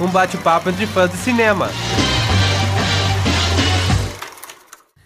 Um 0.00 0.10
bate-papo 0.10 0.70
entre 0.70 0.86
fãs 0.86 1.10
de 1.10 1.18
cinema. 1.18 1.68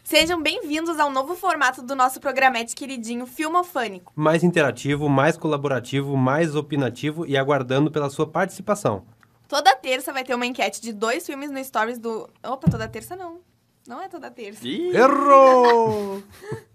Sejam 0.04 0.40
bem-vindos 0.40 1.00
ao 1.00 1.10
novo 1.10 1.34
formato 1.34 1.82
do 1.82 1.96
nosso 1.96 2.20
programete 2.20 2.76
queridinho 2.76 3.26
Filmofânico. 3.26 4.12
Mais 4.14 4.44
interativo, 4.44 5.08
mais 5.08 5.36
colaborativo, 5.36 6.16
mais 6.16 6.54
opinativo 6.54 7.26
e 7.26 7.36
aguardando 7.36 7.90
pela 7.90 8.08
sua 8.08 8.24
participação. 8.24 9.04
Toda 9.48 9.74
terça 9.74 10.12
vai 10.12 10.22
ter 10.22 10.36
uma 10.36 10.46
enquete 10.46 10.80
de 10.80 10.92
dois 10.92 11.26
filmes 11.26 11.50
no 11.50 11.62
Stories 11.64 11.98
do... 11.98 12.30
Opa, 12.40 12.70
toda 12.70 12.86
terça 12.86 13.16
não. 13.16 13.40
Não 13.84 14.00
é 14.00 14.08
toda 14.08 14.30
terça. 14.30 14.64
Errou! 14.66 16.22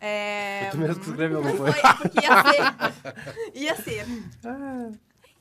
É... 0.00 0.68
Tu 0.70 0.78
mesmo 0.78 1.02
que 1.02 1.10
escreveu, 1.10 1.42
não 1.42 1.56
foi? 1.56 1.72
Foi, 1.72 1.94
porque 1.94 2.20
ia 2.20 2.42
ser. 2.44 3.52
ia 3.52 3.74
ser. 3.74 4.06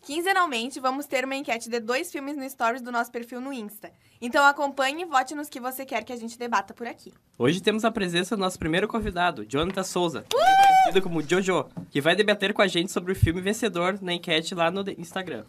Quinzenalmente, 0.03 0.81
vamos 0.81 1.05
ter 1.05 1.23
uma 1.23 1.34
enquete 1.34 1.70
de 1.70 1.80
dois 1.80 2.11
filmes 2.11 2.35
no 2.35 2.48
Stories 2.49 2.81
do 2.81 2.91
nosso 2.91 3.09
perfil 3.09 3.39
no 3.39 3.53
Insta. 3.53 3.89
Então 4.21 4.45
acompanhe 4.45 5.03
e 5.03 5.05
vote 5.05 5.34
nos 5.34 5.48
que 5.48 5.61
você 5.61 5.85
quer 5.85 6.03
que 6.03 6.11
a 6.11 6.17
gente 6.17 6.38
debata 6.38 6.73
por 6.73 6.85
aqui. 6.85 7.13
Hoje 7.39 7.61
temos 7.61 7.85
a 7.85 7.91
presença 7.91 8.35
do 8.35 8.41
nosso 8.41 8.59
primeiro 8.59 8.85
convidado, 8.85 9.45
Jonathan 9.45 9.84
Souza, 9.84 10.25
conhecido 10.30 11.02
como 11.02 11.21
Jojo, 11.21 11.67
que 11.89 12.02
vai 12.02 12.17
debater 12.17 12.53
com 12.53 12.61
a 12.61 12.67
gente 12.67 12.91
sobre 12.91 13.13
o 13.13 13.16
filme 13.16 13.39
vencedor 13.39 13.97
na 14.02 14.13
enquete 14.13 14.53
lá 14.53 14.70
no 14.70 14.84
Instagram. 14.97 15.45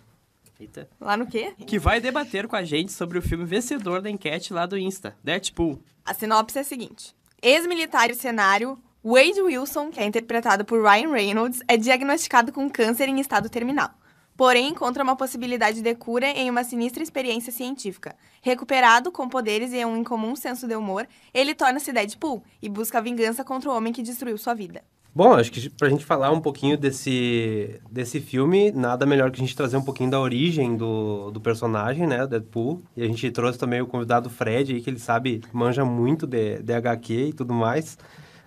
Eita. 0.61 0.89
Lá 1.01 1.17
no 1.17 1.27
quê? 1.27 1.53
Que 1.67 1.81
vai 1.81 2.01
debater 2.01 2.47
com 2.47 2.55
a 2.55 2.63
gente 2.63 2.93
sobre 2.93 3.19
o 3.19 3.23
filme 3.23 3.45
vencedor 3.45 4.01
da 4.01 4.09
enquete 4.09 4.53
lá 4.53 4.67
do 4.67 4.79
Insta, 4.79 5.17
Deadpool. 5.25 5.83
A 6.05 6.15
sinopse 6.15 6.59
é 6.59 6.61
a 6.61 6.65
seguinte: 6.65 7.13
ex-militar 7.43 8.09
e 8.09 8.15
cenário, 8.15 8.79
Wade 9.03 9.43
Wilson, 9.43 9.91
que 9.91 9.99
é 9.99 10.05
interpretado 10.05 10.65
por 10.65 10.81
Ryan 10.81 11.11
Reynolds, 11.11 11.61
é 11.67 11.77
diagnosticado 11.77 12.53
com 12.53 12.71
câncer 12.71 13.09
em 13.09 13.19
estado 13.19 13.51
terminal. 13.51 13.91
Porém, 14.37 14.71
encontra 14.71 15.05
uma 15.05 15.15
possibilidade 15.15 15.81
de 15.81 15.95
cura 15.95 16.27
em 16.27 16.51
uma 16.51 16.65
sinistra 16.65 17.03
experiência 17.03 17.53
científica. 17.53 18.17
Recuperado, 18.43 19.13
com 19.13 19.29
poderes 19.29 19.73
e 19.73 19.85
um 19.85 19.97
incomum 19.97 20.35
senso 20.35 20.67
de 20.67 20.75
humor, 20.75 21.07
ele 21.33 21.55
torna-se 21.55 21.93
Deadpool 21.93 22.43
e 22.61 22.69
busca 22.69 23.01
vingança 23.01 23.45
contra 23.45 23.71
o 23.71 23.77
homem 23.77 23.93
que 23.93 24.03
destruiu 24.03 24.37
sua 24.37 24.55
vida. 24.55 24.83
Bom, 25.15 25.33
acho 25.35 25.53
que 25.53 25.71
pra 25.71 25.89
gente 25.89 26.05
falar 26.05 26.33
um 26.33 26.41
pouquinho 26.41 26.77
desse, 26.77 27.81
desse 27.89 28.21
filme, 28.21 28.73
nada 28.73 29.07
melhor 29.07 29.31
que 29.31 29.41
a 29.41 29.45
gente 29.45 29.55
trazer 29.55 29.77
um 29.77 29.83
pouquinho 29.83 30.11
da 30.11 30.19
origem 30.19 30.77
do, 30.77 31.31
do 31.31 31.41
personagem, 31.41 32.05
né, 32.05 32.27
Deadpool. 32.27 32.83
E 32.97 33.03
a 33.05 33.07
gente 33.07 33.31
trouxe 33.31 33.57
também 33.57 33.81
o 33.81 33.87
convidado 33.87 34.29
Fred 34.29 34.75
aí, 34.75 34.81
que 34.81 34.91
ele 34.91 34.99
sabe, 34.99 35.41
manja 35.53 35.85
muito 35.85 36.27
de, 36.27 36.59
de 36.61 36.73
HQ 36.73 37.29
e 37.29 37.33
tudo 37.33 37.55
mais, 37.55 37.97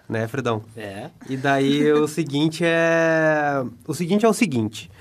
né, 0.10 0.28
Fredão? 0.28 0.62
É. 0.76 1.10
E 1.30 1.38
daí 1.38 1.90
o 1.94 2.06
seguinte 2.06 2.66
é... 2.66 3.64
O 3.88 3.94
seguinte 3.94 4.26
é 4.26 4.30
o 4.30 4.34
seguinte. 4.34 4.92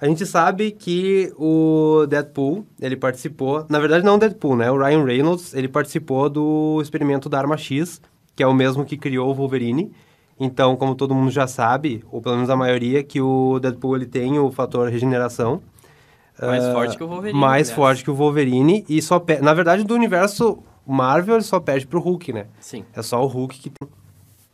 A 0.00 0.06
gente 0.06 0.26
sabe 0.26 0.70
que 0.72 1.32
o 1.38 2.04
Deadpool, 2.06 2.66
ele 2.80 2.96
participou... 2.96 3.64
Na 3.68 3.78
verdade, 3.78 4.04
não 4.04 4.16
o 4.16 4.18
Deadpool, 4.18 4.54
né? 4.56 4.70
O 4.70 4.76
Ryan 4.76 5.04
Reynolds, 5.04 5.54
ele 5.54 5.68
participou 5.68 6.28
do 6.28 6.78
experimento 6.82 7.28
da 7.30 7.38
Arma 7.38 7.56
X, 7.56 8.00
que 8.34 8.42
é 8.42 8.46
o 8.46 8.52
mesmo 8.52 8.84
que 8.84 8.96
criou 8.98 9.30
o 9.30 9.34
Wolverine. 9.34 9.90
Então, 10.38 10.76
como 10.76 10.94
todo 10.94 11.14
mundo 11.14 11.30
já 11.30 11.46
sabe, 11.46 12.04
ou 12.12 12.20
pelo 12.20 12.34
menos 12.34 12.50
a 12.50 12.56
maioria, 12.56 13.02
que 13.02 13.22
o 13.22 13.58
Deadpool 13.58 13.96
ele 13.96 14.04
tem 14.06 14.38
o 14.38 14.52
fator 14.52 14.90
regeneração. 14.90 15.62
Mais 16.42 16.62
Ah, 16.62 16.72
forte 16.74 16.96
que 16.98 17.02
o 17.02 17.08
Wolverine, 17.08 17.40
Mais 17.40 17.68
aliás. 17.68 17.70
forte 17.70 18.04
que 18.04 18.10
o 18.10 18.14
Wolverine. 18.14 18.84
E 18.86 19.00
só... 19.00 19.18
pe- 19.18 19.40
Na 19.40 19.54
verdade, 19.54 19.82
do 19.82 19.94
universo 19.94 20.58
Marvel, 20.86 21.36
ele 21.36 21.42
só 21.44 21.58
perde 21.58 21.86
pro 21.86 22.00
Hulk, 22.00 22.34
né? 22.34 22.46
Sim. 22.60 22.84
É 22.94 23.00
só 23.00 23.24
o 23.24 23.26
Hulk 23.26 23.58
que 23.58 23.70
tem 23.70 23.88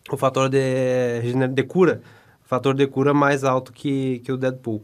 o 0.08 0.16
fator 0.16 0.48
de, 0.48 0.58
de 1.52 1.62
cura. 1.64 2.00
Fator 2.44 2.74
de 2.74 2.86
cura 2.86 3.12
mais 3.12 3.42
alto 3.42 3.72
que, 3.72 4.20
que 4.20 4.30
o 4.30 4.36
Deadpool. 4.36 4.80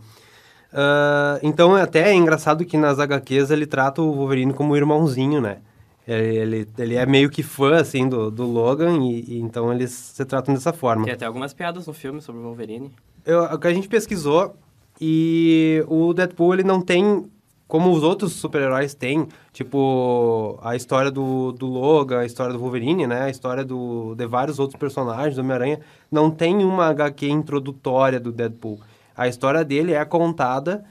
Ah, 0.72 1.38
então, 1.42 1.76
é 1.76 1.82
até 1.82 2.10
é 2.10 2.14
engraçado 2.14 2.64
que 2.64 2.76
nas 2.76 2.98
HQs 2.98 3.50
ele 3.50 3.66
trata 3.66 4.02
o 4.02 4.12
Wolverine 4.12 4.52
como 4.52 4.72
um 4.72 4.76
irmãozinho, 4.76 5.40
né? 5.40 5.58
Ele, 6.06 6.36
ele, 6.36 6.68
ele 6.78 6.94
é 6.94 7.04
meio 7.04 7.28
que 7.28 7.42
fã, 7.42 7.76
assim, 7.76 8.08
do, 8.08 8.30
do 8.30 8.44
Logan, 8.44 8.98
e, 9.02 9.24
e 9.28 9.40
então 9.40 9.72
eles 9.72 9.90
se 9.90 10.24
tratam 10.24 10.54
dessa 10.54 10.72
forma. 10.72 11.04
Tem 11.04 11.12
até 11.12 11.26
algumas 11.26 11.52
piadas 11.52 11.86
no 11.86 11.92
filme 11.92 12.22
sobre 12.22 12.40
o 12.40 12.44
Wolverine. 12.44 12.90
Eu, 13.26 13.44
o 13.44 13.58
que 13.58 13.66
a 13.66 13.74
gente 13.74 13.88
pesquisou 13.88 14.56
e 14.98 15.84
o 15.86 16.14
Deadpool 16.14 16.54
ele 16.54 16.64
não 16.64 16.80
tem 16.80 17.28
como 17.68 17.92
os 17.92 18.02
outros 18.02 18.32
super-heróis 18.32 18.94
têm, 18.94 19.28
tipo 19.52 20.58
a 20.62 20.74
história 20.74 21.10
do, 21.10 21.52
do 21.52 21.66
Logan, 21.66 22.20
a 22.20 22.24
história 22.24 22.54
do 22.54 22.58
Wolverine, 22.58 23.06
né, 23.06 23.24
a 23.24 23.30
história 23.30 23.62
do, 23.62 24.14
de 24.14 24.26
vários 24.26 24.58
outros 24.58 24.80
personagens 24.80 25.34
do 25.36 25.42
Homem-Aranha, 25.42 25.80
não 26.10 26.30
tem 26.30 26.64
uma 26.64 26.86
HQ 26.86 27.28
introdutória 27.28 28.18
do 28.18 28.32
Deadpool. 28.32 28.80
A 29.18 29.28
história 29.28 29.62
dele 29.64 29.92
é 29.92 30.04
contada 30.04 30.84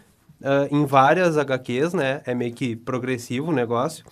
ah, 0.44 0.68
em 0.70 0.86
várias 0.86 1.38
HQs, 1.38 1.94
né, 1.94 2.22
é 2.26 2.36
meio 2.36 2.54
que 2.54 2.76
progressivo 2.76 3.50
o 3.50 3.54
negócio. 3.54 4.06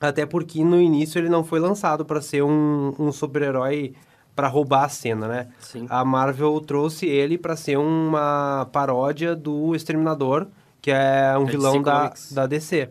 Até 0.00 0.26
porque 0.26 0.62
no 0.62 0.80
início 0.80 1.18
ele 1.18 1.28
não 1.28 1.42
foi 1.42 1.58
lançado 1.58 2.04
para 2.04 2.20
ser 2.20 2.42
um, 2.42 2.94
um 2.98 3.10
super-herói 3.10 3.94
para 4.36 4.46
roubar 4.46 4.84
a 4.84 4.88
cena, 4.88 5.26
né? 5.26 5.48
Sim. 5.58 5.86
A 5.90 6.04
Marvel 6.04 6.60
trouxe 6.60 7.06
ele 7.06 7.36
para 7.36 7.56
ser 7.56 7.76
uma 7.76 8.68
paródia 8.72 9.34
do 9.34 9.74
Exterminador, 9.74 10.46
que 10.80 10.92
é 10.92 11.36
um 11.36 11.48
É 11.48 11.50
vilão 11.50 11.82
da, 11.82 12.02
Comics. 12.02 12.32
da 12.32 12.46
DC. 12.46 12.90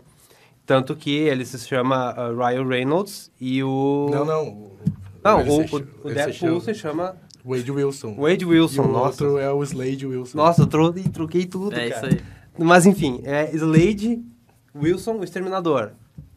Tanto 0.66 0.94
que 0.98 1.16
ele 1.16 1.46
se 1.46 1.58
chama 1.60 2.14
uh, 2.14 2.36
Ryan 2.38 2.68
Reynolds 2.68 3.32
e 3.40 3.64
o... 3.64 4.10
Não, 4.12 4.26
não. 4.26 4.48
o- 4.50 4.78
Não, 5.24 5.42
o, 5.42 5.68
se 5.68 5.76
o, 5.76 5.88
o 6.04 6.14
Deadpool 6.14 6.60
se 6.60 6.74
chama 6.74 7.14
chama 7.14 7.16
Wade 7.48 7.72
Wilson. 7.72 8.16
Wade 8.16 8.46
Wilson, 8.46 8.84
E 8.84 8.86
o 8.86 8.92
nossa. 8.92 9.24
outro 9.24 9.38
é 9.38 9.52
o 9.52 9.64
Slade 9.64 10.06
Wilson. 10.06 10.38
Nossa, 10.38 10.62
eu 10.64 10.68
tro- 10.68 10.94
troquei 11.12 11.46
tudo, 11.46 11.76
É 11.76 11.90
cara. 11.90 12.08
isso 12.10 12.18
aí. 12.18 12.26
Mas 12.66 12.86
enfim, 12.86 13.22
é 13.24 13.50
Slade 13.56 14.22
Wilson, 14.76 15.18
o 15.18 15.24
Exterminador. 15.24 15.92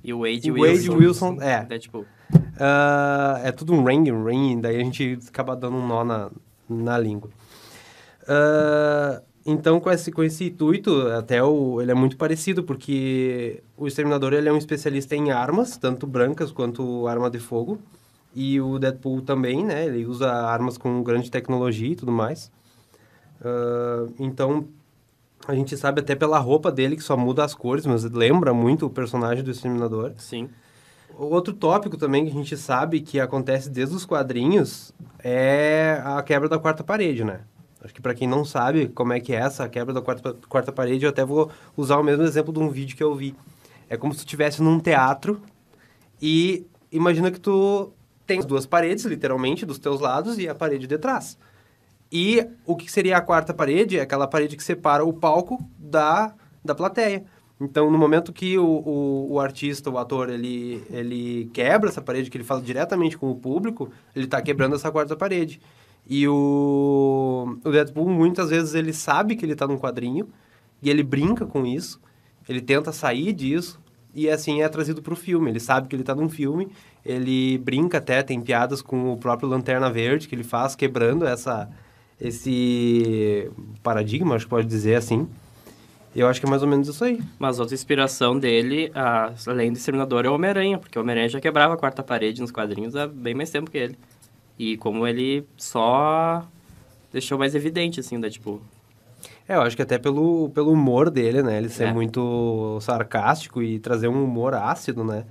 E 0.05 0.13
o 0.15 0.21
Wade 0.21 0.49
E 0.49 0.51
Wilson. 0.53 0.67
Wade 0.75 0.91
Wilson, 0.91 1.37
é. 1.41 1.65
Deadpool. 1.65 2.05
Ah, 2.59 3.41
é 3.43 3.51
tudo 3.53 3.73
um 3.73 3.83
ring, 3.85 4.05
ring, 4.25 4.61
daí 4.61 4.77
a 4.77 4.85
gente 4.85 5.19
acaba 5.29 5.57
dando 5.57 5.77
um 5.77 5.87
nó 5.87 6.05
na, 6.05 6.31
na 6.69 6.97
língua. 6.99 7.31
Ah, 8.29 9.23
então, 9.45 9.81
com 9.81 9.91
esse, 9.91 10.13
com 10.13 10.23
esse 10.23 10.45
intuito, 10.45 11.09
até 11.09 11.43
o, 11.43 11.81
ele 11.81 11.91
é 11.91 11.95
muito 11.95 12.17
parecido, 12.17 12.63
porque 12.63 13.63
o 13.77 13.87
Exterminador 13.87 14.33
ele 14.33 14.49
é 14.49 14.53
um 14.53 14.57
especialista 14.59 15.17
em 15.17 15.31
armas, 15.31 15.77
tanto 15.77 16.07
brancas 16.07 16.53
quanto 16.53 17.07
arma 17.07 17.31
de 17.31 17.39
fogo. 17.39 17.79
E 18.35 18.61
o 18.61 18.79
Deadpool 18.79 19.23
também, 19.23 19.65
né? 19.65 19.87
Ele 19.87 20.07
usa 20.07 20.31
armas 20.31 20.79
com 20.79 21.03
grande 21.03 21.31
tecnologia 21.31 21.91
e 21.91 21.97
tudo 21.97 22.13
mais. 22.13 22.51
Ah, 23.43 24.07
então, 24.19 24.67
a 25.49 25.55
gente 25.55 25.77
sabe 25.77 26.01
até 26.01 26.15
pela 26.15 26.39
roupa 26.39 26.71
dele, 26.71 26.97
que 26.97 27.03
só 27.03 27.17
muda 27.17 27.45
as 27.45 27.55
cores, 27.55 27.87
mas 27.87 28.05
lembra 28.05 28.53
muito 28.53 28.87
o 28.87 28.91
personagem 28.91 29.43
do 29.43 29.51
Exterminador. 29.51 30.13
Sim. 30.19 30.49
Outro 31.17 31.53
tópico 31.53 31.97
também 31.97 32.25
que 32.25 32.31
a 32.31 32.35
gente 32.35 32.57
sabe 32.57 33.01
que 33.01 33.19
acontece 33.19 33.69
desde 33.69 33.95
os 33.95 34.07
quadrinhos 34.07 34.93
é 35.19 36.01
a 36.05 36.23
quebra 36.23 36.49
da 36.49 36.59
quarta 36.59 36.85
parede, 36.85 37.25
né? 37.25 37.41
Acho 37.83 37.95
que 37.95 38.01
para 38.01 38.15
quem 38.15 38.29
não 38.29 38.45
sabe 38.45 38.89
como 38.89 39.13
é 39.13 39.21
que 39.21 39.33
é 39.33 39.37
essa 39.37 39.69
quebra 39.69 39.93
da 39.93 40.03
quarta, 40.03 40.37
quarta 40.49 40.71
parede, 40.71 41.05
eu 41.05 41.11
até 41.11 41.25
vou 41.25 41.51
usar 41.77 41.99
o 41.99 42.03
mesmo 42.03 42.23
exemplo 42.23 42.53
de 42.53 42.59
um 42.59 42.69
vídeo 42.69 42.97
que 42.97 43.03
eu 43.03 43.15
vi. 43.15 43.35
É 43.89 43.97
como 43.97 44.13
se 44.13 44.21
tu 44.21 44.27
estivesse 44.27 44.63
num 44.63 44.79
teatro 44.79 45.41
e 46.21 46.67
imagina 46.93 47.31
que 47.31 47.41
tu 47.41 47.91
tem 48.31 48.39
as 48.39 48.47
duas 48.47 48.65
paredes, 48.65 49.05
literalmente, 49.05 49.67
dos 49.67 49.81
teus 49.81 50.01
lados 50.01 50.39
e 50.39 50.49
a 50.49 50.55
parede 50.55 50.87
de 50.87 50.97
trás. 50.97 51.37
E 52.13 52.47
o 52.65 52.77
que 52.77 52.91
seria 52.91 53.17
a 53.17 53.21
quarta 53.21 53.53
parede 53.53 53.99
é 53.99 54.03
aquela 54.03 54.29
parede 54.29 54.57
que 54.57 54.63
separa 54.63 55.05
o 55.05 55.13
palco 55.13 55.59
da, 55.77 56.33
da 56.65 56.73
plateia. 56.73 57.25
Então, 57.61 57.91
no 57.91 57.99
momento 57.99 58.33
que 58.33 58.57
o, 58.57 58.65
o, 58.65 59.33
o 59.33 59.41
artista, 59.41 59.91
o 59.91 59.99
ator, 59.99 60.31
ele, 60.31 60.81
ele 60.91 61.51
quebra 61.53 61.91
essa 61.91 62.01
parede, 62.01 62.31
que 62.31 62.37
ele 62.37 62.45
fala 62.45 62.61
diretamente 62.63 63.19
com 63.19 63.29
o 63.33 63.35
público, 63.35 63.91
ele 64.15 64.27
está 64.27 64.41
quebrando 64.41 64.77
essa 64.77 64.93
quarta 64.93 65.17
parede. 65.17 65.61
E 66.09 66.29
o, 66.29 67.59
o 67.65 67.71
Deadpool, 67.71 68.09
muitas 68.09 68.51
vezes, 68.51 68.75
ele 68.75 68.93
sabe 68.93 69.35
que 69.35 69.45
ele 69.45 69.55
está 69.55 69.67
num 69.67 69.77
quadrinho, 69.77 70.29
e 70.81 70.89
ele 70.89 71.03
brinca 71.03 71.45
com 71.45 71.67
isso, 71.67 72.01
ele 72.49 72.61
tenta 72.61 72.93
sair 72.93 73.33
disso, 73.33 73.81
e 74.15 74.29
assim 74.29 74.63
é 74.63 74.69
trazido 74.69 75.03
para 75.03 75.13
o 75.13 75.17
filme. 75.17 75.51
Ele 75.51 75.61
sabe 75.61 75.89
que 75.89 75.95
ele 75.95 76.03
está 76.03 76.15
num 76.15 76.29
filme, 76.29 76.69
ele 77.05 77.59
brinca 77.59 77.99
até, 77.99 78.23
tem 78.23 78.41
piadas 78.41 78.83
com 78.83 79.13
o 79.13 79.17
próprio 79.17 79.49
Lanterna 79.49 79.91
Verde 79.91 80.29
que 80.29 80.35
ele 80.35 80.45
faz, 80.45 80.75
quebrando 80.75 81.27
essa, 81.27 81.69
esse 82.21 83.51
paradigma, 83.83 84.35
acho 84.35 84.47
que 84.47 84.51
pode 84.51 84.67
dizer 84.67 84.97
assim. 84.97 85.29
Eu 86.15 86.27
acho 86.27 86.41
que 86.41 86.47
é 86.47 86.51
mais 86.51 86.63
ou 86.63 86.69
menos 86.69 86.89
isso 86.89 87.05
aí. 87.05 87.21
Mas 87.39 87.61
outra 87.61 87.75
inspiração 87.75 88.37
dele, 88.37 88.91
além 89.47 89.73
do 89.73 89.77
Exterminador, 89.77 90.25
é 90.25 90.29
o 90.29 90.35
Homem-Aranha, 90.35 90.77
porque 90.77 90.99
o 90.99 91.03
Homem-Aranha 91.03 91.29
já 91.29 91.41
quebrava 91.41 91.75
a 91.75 91.77
quarta 91.77 92.03
parede 92.03 92.41
nos 92.41 92.51
quadrinhos 92.51 92.97
há 92.97 93.07
bem 93.07 93.35
mais 93.35 93.51
tempo 93.51 93.71
que 93.71 93.79
ele. 93.79 93.97
E 94.59 94.77
como 94.77 95.07
ele 95.07 95.47
só 95.57 96.45
deixou 97.13 97.39
mais 97.39 97.55
evidente, 97.55 98.01
assim, 98.01 98.19
da 98.19 98.29
tipo. 98.29 98.61
É, 99.51 99.57
eu 99.57 99.63
acho 99.63 99.75
que 99.75 99.83
até 99.83 99.99
pelo, 99.99 100.49
pelo 100.51 100.71
humor 100.71 101.11
dele, 101.11 101.43
né? 101.43 101.59
Ele 101.59 101.69
ser 101.69 101.89
É. 101.89 101.93
muito 101.93 102.79
sarcástico 102.81 103.61
e 103.61 103.81
trazer 103.81 104.07
um 104.07 104.23
humor 104.23 104.55
ácido, 104.55 105.03
né? 105.03 105.25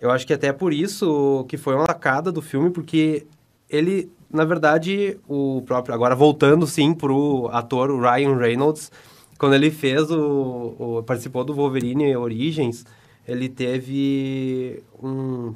Eu 0.00 0.12
acho 0.12 0.24
que 0.24 0.32
até 0.32 0.52
por 0.52 0.72
isso 0.72 1.44
que 1.48 1.56
foi 1.56 1.74
uma 1.74 1.86
sacada 1.86 2.30
do 2.30 2.40
filme, 2.40 2.70
porque 2.70 3.26
ele, 3.68 4.08
na 4.32 4.44
verdade, 4.44 5.18
o 5.28 5.60
próprio... 5.66 5.92
Agora, 5.92 6.14
voltando, 6.14 6.68
sim, 6.68 6.94
pro 6.94 7.48
ator, 7.52 7.90
o 7.90 8.00
Ryan 8.00 8.36
Reynolds, 8.36 8.92
quando 9.36 9.54
ele 9.56 9.72
fez 9.72 10.08
o, 10.12 10.76
o- 10.78 11.02
participou 11.02 11.42
do 11.42 11.52
Wolverine 11.52 12.14
Origins, 12.16 12.84
ele 13.26 13.48
teve 13.48 14.84
um 15.02 15.52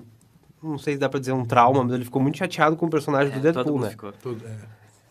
não 0.60 0.78
sei 0.78 0.94
se 0.94 0.98
dá 0.98 1.08
pra 1.08 1.20
dizer 1.20 1.30
um 1.32 1.44
trauma, 1.44 1.84
mas 1.84 1.92
ele 1.92 2.04
ficou 2.04 2.20
muito 2.20 2.38
chateado 2.38 2.74
com 2.74 2.86
o 2.86 2.90
personagem 2.90 3.28
do 3.30 3.38
É, 3.38 3.52
todo 3.52 3.54
Deadpool, 3.54 3.72
mundo 3.74 3.84
né? 3.84 3.90
ficou. 3.90 4.12
Tudo, 4.20 4.44
é. 4.44 4.56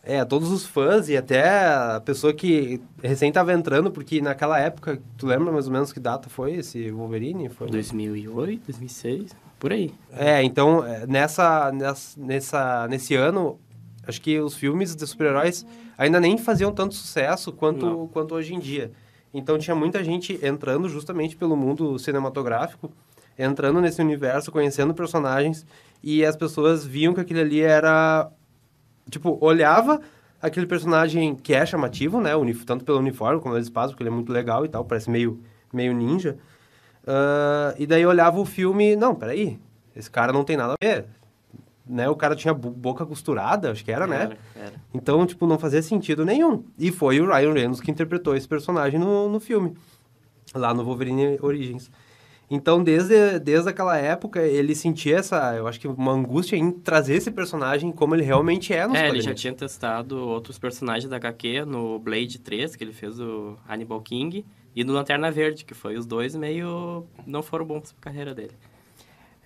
É, 0.07 0.23
todos 0.23 0.51
os 0.51 0.63
fãs 0.63 1.09
e 1.09 1.17
até 1.17 1.65
a 1.65 1.99
pessoa 1.99 2.31
que 2.31 2.79
recém 3.01 3.31
tava 3.31 3.51
entrando, 3.51 3.89
porque 3.89 4.21
naquela 4.21 4.59
época, 4.59 5.01
tu 5.17 5.25
lembra 5.25 5.51
mais 5.51 5.65
ou 5.65 5.73
menos 5.73 5.91
que 5.91 5.99
data 5.99 6.29
foi 6.29 6.53
esse 6.53 6.91
Wolverine? 6.91 7.49
Foi 7.49 7.67
2008, 7.71 8.65
2006, 8.67 9.31
por 9.57 9.73
aí. 9.73 9.91
É, 10.13 10.43
então, 10.43 10.85
é, 10.85 11.07
nessa, 11.07 11.71
nessa, 12.17 12.87
nesse 12.87 13.15
ano, 13.15 13.59
acho 14.07 14.21
que 14.21 14.39
os 14.39 14.53
filmes 14.53 14.95
de 14.95 15.07
super-heróis 15.07 15.65
ainda 15.97 16.19
nem 16.19 16.37
faziam 16.37 16.71
tanto 16.71 16.93
sucesso 16.93 17.51
quanto, 17.51 17.83
Não. 17.83 18.07
quanto 18.07 18.35
hoje 18.35 18.53
em 18.53 18.59
dia. 18.59 18.91
Então, 19.33 19.57
tinha 19.57 19.75
muita 19.75 20.03
gente 20.03 20.39
entrando 20.43 20.87
justamente 20.87 21.35
pelo 21.35 21.57
mundo 21.57 21.97
cinematográfico, 21.97 22.91
entrando 23.39 23.81
nesse 23.81 24.01
universo, 24.01 24.51
conhecendo 24.51 24.93
personagens, 24.93 25.65
e 26.03 26.23
as 26.23 26.35
pessoas 26.35 26.85
viam 26.85 27.11
que 27.11 27.21
aquele 27.21 27.41
ali 27.41 27.61
era... 27.61 28.29
Tipo, 29.09 29.37
olhava 29.41 30.01
aquele 30.41 30.65
personagem 30.65 31.35
que 31.35 31.53
é 31.53 31.65
chamativo, 31.65 32.19
né? 32.19 32.31
Tanto 32.65 32.83
pelo 32.85 32.99
uniforme 32.99 33.39
como 33.41 33.53
pelo 33.53 33.63
espaço, 33.63 33.89
porque 33.93 34.03
ele 34.03 34.09
é 34.09 34.13
muito 34.13 34.31
legal 34.31 34.65
e 34.65 34.69
tal, 34.69 34.83
parece 34.85 35.09
meio, 35.09 35.39
meio 35.73 35.93
ninja. 35.93 36.37
Ah, 37.05 37.73
e 37.77 37.85
daí 37.85 38.05
olhava 38.05 38.39
o 38.39 38.45
filme, 38.45 38.95
não, 38.95 39.13
peraí, 39.13 39.59
esse 39.95 40.09
cara 40.09 40.33
não 40.33 40.43
tem 40.43 40.57
nada 40.57 40.73
a 40.73 40.85
ver. 40.85 41.05
Né? 41.87 42.09
O 42.09 42.15
cara 42.15 42.35
tinha 42.35 42.51
bo- 42.53 42.71
boca 42.71 43.05
costurada, 43.05 43.71
acho 43.71 43.85
que 43.85 43.91
era, 43.91 44.07
né? 44.07 44.15
Era, 44.23 44.37
era. 44.55 44.73
Então, 44.91 45.23
tipo, 45.25 45.45
não 45.45 45.59
fazia 45.59 45.83
sentido 45.83 46.25
nenhum. 46.25 46.63
E 46.79 46.91
foi 46.91 47.21
o 47.21 47.27
Ryan 47.27 47.53
Reynolds 47.53 47.79
que 47.79 47.91
interpretou 47.91 48.35
esse 48.35 48.47
personagem 48.47 48.99
no, 48.99 49.29
no 49.29 49.39
filme, 49.39 49.75
lá 50.55 50.73
no 50.73 50.83
Wolverine 50.83 51.37
Origins. 51.41 51.91
Então, 52.49 52.83
desde, 52.83 53.39
desde 53.39 53.69
aquela 53.69 53.97
época, 53.97 54.41
ele 54.41 54.75
sentia 54.75 55.17
essa, 55.17 55.55
eu 55.55 55.67
acho 55.67 55.79
que 55.79 55.87
uma 55.87 56.11
angústia 56.11 56.55
em 56.55 56.71
trazer 56.71 57.15
esse 57.15 57.31
personagem 57.31 57.91
como 57.91 58.13
ele 58.13 58.23
realmente 58.23 58.71
é 58.71 58.85
nos 58.85 58.97
É, 58.97 59.07
ele 59.07 59.21
já 59.21 59.33
tinha 59.33 59.53
testado 59.53 60.17
outros 60.19 60.59
personagens 60.59 61.09
da 61.09 61.15
HQ 61.15 61.65
no 61.65 61.97
Blade 61.97 62.37
3, 62.37 62.75
que 62.75 62.83
ele 62.83 62.93
fez 62.93 63.19
o 63.19 63.57
Hannibal 63.67 63.99
King, 64.01 64.45
e 64.75 64.83
no 64.83 64.93
Lanterna 64.93 65.31
Verde, 65.31 65.65
que 65.65 65.73
foi 65.73 65.97
os 65.97 66.05
dois 66.05 66.35
meio... 66.35 67.05
não 67.25 67.41
foram 67.41 67.65
bons 67.65 67.91
pra 67.93 68.11
carreira 68.11 68.35
dele. 68.35 68.53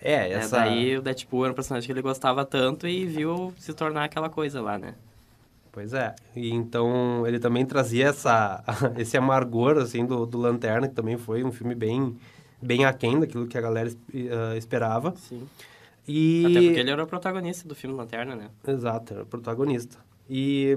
É, 0.01 0.13
É, 0.13 0.33
essa... 0.33 0.57
daí 0.57 0.97
o 0.97 1.01
Deadpool 1.01 1.45
era 1.45 1.51
um 1.51 1.55
personagem 1.55 1.85
que 1.85 1.91
ele 1.93 2.01
gostava 2.01 2.43
tanto 2.43 2.87
e 2.87 3.05
viu 3.05 3.53
se 3.57 3.73
tornar 3.73 4.05
aquela 4.05 4.29
coisa 4.29 4.61
lá, 4.61 4.77
né? 4.77 4.95
Pois 5.71 5.93
é. 5.93 6.15
E 6.35 6.49
então 6.49 7.25
ele 7.27 7.39
também 7.39 7.65
trazia 7.65 8.07
essa, 8.07 8.63
esse 8.97 9.15
amargor 9.15 9.77
assim 9.77 10.05
do, 10.05 10.25
do 10.25 10.37
Lanterna, 10.37 10.87
que 10.87 10.95
também 10.95 11.17
foi 11.17 11.43
um 11.43 11.51
filme 11.51 11.75
bem 11.75 12.17
bem 12.61 12.85
aquém 12.85 13.19
daquilo 13.19 13.47
que 13.47 13.57
a 13.57 13.61
galera 13.61 13.89
eh, 14.13 14.57
esperava. 14.57 15.13
Sim. 15.17 15.47
E 16.07 16.45
Até 16.45 16.61
porque 16.61 16.79
ele 16.79 16.89
era 16.89 17.03
o 17.03 17.07
protagonista 17.07 17.67
do 17.67 17.75
filme 17.75 17.95
Lanterna, 17.95 18.35
né? 18.35 18.49
exato, 18.67 19.13
era 19.13 19.23
o 19.23 19.25
protagonista. 19.25 19.97
E 20.29 20.75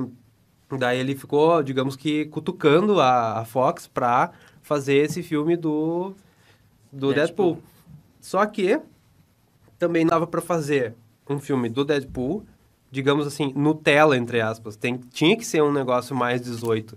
daí 0.78 0.98
ele 0.98 1.14
ficou, 1.14 1.62
digamos 1.62 1.96
que 1.96 2.26
cutucando 2.26 3.00
a, 3.00 3.40
a 3.40 3.44
Fox 3.44 3.86
pra 3.86 4.32
fazer 4.60 4.96
esse 4.96 5.22
filme 5.22 5.56
do 5.56 6.14
do 6.92 7.14
Deadpool. 7.14 7.54
Deadpool. 7.54 7.62
Só 8.20 8.44
que 8.46 8.78
também 9.78 10.06
dava 10.06 10.26
pra 10.26 10.40
fazer 10.40 10.94
um 11.28 11.38
filme 11.38 11.68
do 11.68 11.84
Deadpool, 11.84 12.44
digamos 12.90 13.26
assim, 13.26 13.52
Nutella, 13.56 14.16
entre 14.16 14.40
aspas. 14.40 14.76
Tem, 14.76 14.98
tinha 14.98 15.36
que 15.36 15.44
ser 15.44 15.62
um 15.62 15.72
negócio 15.72 16.14
mais 16.14 16.42
18. 16.42 16.96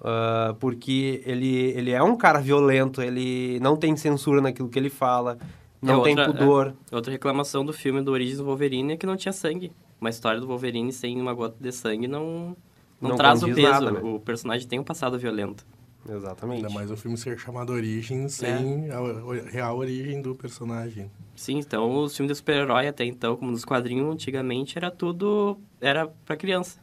Ah, 0.00 0.54
porque 0.58 1.22
ele, 1.24 1.70
ele 1.76 1.90
é 1.90 2.02
um 2.02 2.16
cara 2.16 2.40
violento, 2.40 3.02
ele 3.02 3.58
não 3.60 3.76
tem 3.76 3.96
censura 3.96 4.40
naquilo 4.40 4.68
que 4.68 4.78
ele 4.78 4.90
fala, 4.90 5.38
não 5.80 6.00
É 6.00 6.04
tem 6.04 6.18
outra- 6.18 6.32
pudor. 6.32 6.74
Outra 6.92 7.12
reclamação 7.12 7.64
do 7.64 7.72
filme 7.72 8.02
do 8.02 8.10
Origins 8.12 8.38
do 8.38 8.44
Wolverine 8.44 8.92
é 8.92 8.96
que 8.96 9.06
não 9.06 9.16
tinha 9.16 9.32
sangue. 9.32 9.72
Uma 10.00 10.10
história 10.10 10.40
do 10.40 10.46
Wolverine 10.46 10.92
sem 10.92 11.20
uma 11.20 11.32
gota 11.34 11.56
de 11.60 11.72
sangue 11.72 12.06
não, 12.08 12.56
não, 13.00 13.10
Não 13.10 13.16
traz 13.16 13.42
o 13.42 13.46
peso. 13.46 13.60
nada, 13.62 13.90
né? 13.90 14.00
O 14.02 14.18
personagem 14.18 14.66
tem 14.66 14.78
um 14.78 14.84
passado 14.84 15.18
violento. 15.18 15.66
Exatamente. 16.08 16.64
Ainda 16.64 16.70
mais 16.74 16.90
o 16.90 16.96
filme 16.96 17.16
ser 17.18 17.38
chamado 17.38 17.72
Origem 17.74 18.26
sem 18.28 18.90
a 18.90 19.00
o- 19.02 19.30
real 19.44 19.76
origem 19.76 20.22
do 20.22 20.34
personagem. 20.34 21.10
Sim, 21.36 21.58
então 21.58 22.02
os 22.02 22.16
filmes 22.16 22.32
de 22.32 22.36
super-herói 22.38 22.88
até 22.88 23.04
então, 23.04 23.36
como 23.36 23.50
nos 23.50 23.64
quadrinhos 23.66 24.10
antigamente, 24.12 24.78
era 24.78 24.90
tudo... 24.90 25.58
era 25.80 26.06
pra 26.24 26.36
criança. 26.36 26.80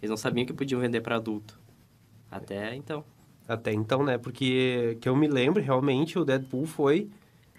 Eles 0.00 0.08
não 0.10 0.16
sabiam 0.16 0.46
que 0.46 0.52
podiam 0.54 0.80
vender 0.80 1.02
pra 1.02 1.16
adulto. 1.16 1.57
Até 2.30 2.74
então. 2.74 3.04
Até 3.46 3.72
então, 3.72 4.02
né? 4.04 4.18
Porque 4.18 4.98
que 5.00 5.08
eu 5.08 5.16
me 5.16 5.26
lembro, 5.26 5.62
realmente, 5.62 6.18
o 6.18 6.24
Deadpool 6.24 6.66
foi 6.66 7.08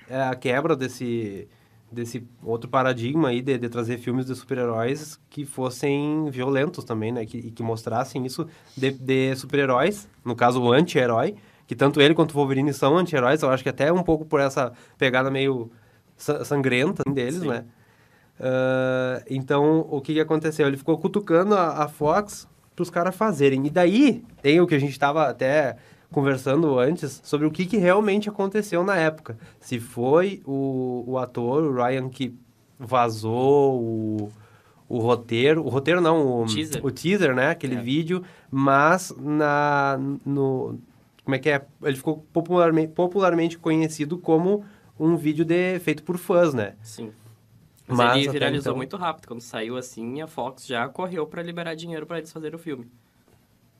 é, 0.07 0.21
a 0.21 0.35
quebra 0.35 0.75
desse, 0.75 1.47
desse 1.91 2.23
outro 2.43 2.69
paradigma 2.69 3.29
aí 3.29 3.41
de, 3.41 3.57
de 3.57 3.69
trazer 3.69 3.97
filmes 3.97 4.25
de 4.25 4.35
super-heróis 4.35 5.19
que 5.29 5.45
fossem 5.45 6.29
violentos 6.29 6.83
também, 6.83 7.11
né? 7.11 7.25
Que, 7.25 7.37
e 7.37 7.51
que 7.51 7.63
mostrassem 7.63 8.25
isso 8.25 8.47
de, 8.77 8.91
de 8.91 9.35
super-heróis, 9.35 10.07
no 10.23 10.35
caso 10.35 10.61
o 10.61 10.71
anti-herói, 10.71 11.35
que 11.65 11.75
tanto 11.75 11.99
ele 12.01 12.13
quanto 12.13 12.31
o 12.31 12.33
Wolverine 12.35 12.73
são 12.73 12.97
anti-heróis, 12.97 13.41
eu 13.41 13.49
acho 13.49 13.63
que 13.63 13.69
até 13.69 13.91
um 13.91 14.03
pouco 14.03 14.25
por 14.25 14.39
essa 14.39 14.73
pegada 14.97 15.31
meio 15.31 15.71
sa- 16.15 16.45
sangrenta 16.45 17.03
deles, 17.11 17.41
Sim. 17.41 17.47
né? 17.47 17.65
Ah, 18.39 19.21
então, 19.29 19.85
o 19.89 20.01
que, 20.01 20.13
que 20.13 20.19
aconteceu? 20.19 20.67
Ele 20.67 20.77
ficou 20.77 20.97
cutucando 20.97 21.55
a, 21.55 21.83
a 21.83 21.87
Fox 21.87 22.47
para 22.79 22.83
os 22.83 22.89
caras 22.89 23.15
fazerem. 23.15 23.65
E 23.67 23.69
daí, 23.69 24.23
tem 24.41 24.61
o 24.61 24.65
que 24.67 24.73
a 24.73 24.79
gente 24.79 24.91
estava 24.91 25.27
até 25.27 25.75
conversando 26.09 26.79
antes 26.79 27.19
sobre 27.25 27.45
o 27.45 27.51
que, 27.51 27.65
que 27.65 27.75
realmente 27.77 28.29
aconteceu 28.29 28.83
na 28.85 28.95
época. 28.95 29.37
Se 29.59 29.79
foi 29.79 30.41
o, 30.45 31.03
o 31.05 31.17
ator, 31.17 31.63
o 31.63 31.73
Ryan, 31.75 32.07
que 32.09 32.33
vazou 32.79 33.81
o, 33.81 34.31
o 34.87 34.99
roteiro. 34.99 35.63
O 35.65 35.69
roteiro 35.69 35.99
não, 35.99 36.41
o 36.43 36.45
Teaser. 36.45 36.85
o 36.85 36.89
teaser 36.89 37.35
né? 37.35 37.49
Aquele 37.49 37.75
É. 37.75 37.81
vídeo, 37.81 38.23
mas 38.49 39.13
na, 39.17 39.99
no... 40.25 40.79
Como 41.25 41.35
é 41.35 41.39
que 41.39 41.49
é? 41.49 41.61
Ele 41.83 41.97
ficou 41.97 42.25
popularmente, 42.33 42.93
popularmente 42.93 43.57
conhecido 43.59 44.17
como 44.17 44.63
um 44.97 45.15
vídeo 45.17 45.43
de, 45.45 45.77
feito 45.79 46.01
por 46.01 46.17
fãs, 46.17 46.53
né? 46.53 46.73
Sim. 46.81 47.11
Mas, 47.89 47.97
Mas 47.97 48.17
ele 48.17 48.29
viralizou 48.29 48.71
então- 48.71 48.77
muito 48.77 48.95
rápido. 48.97 49.27
Quando 49.27 49.41
saiu 49.41 49.75
assim, 49.75 50.21
a 50.21 50.27
Fox 50.27 50.65
já 50.65 50.87
correu 50.87 51.25
pra 51.25 51.41
liberar 51.41 51.73
dinheiro 51.75 52.05
pra 52.05 52.17
eles 52.19 52.31
fazerem 52.31 52.55
o 52.55 52.59
filme. 52.59 52.89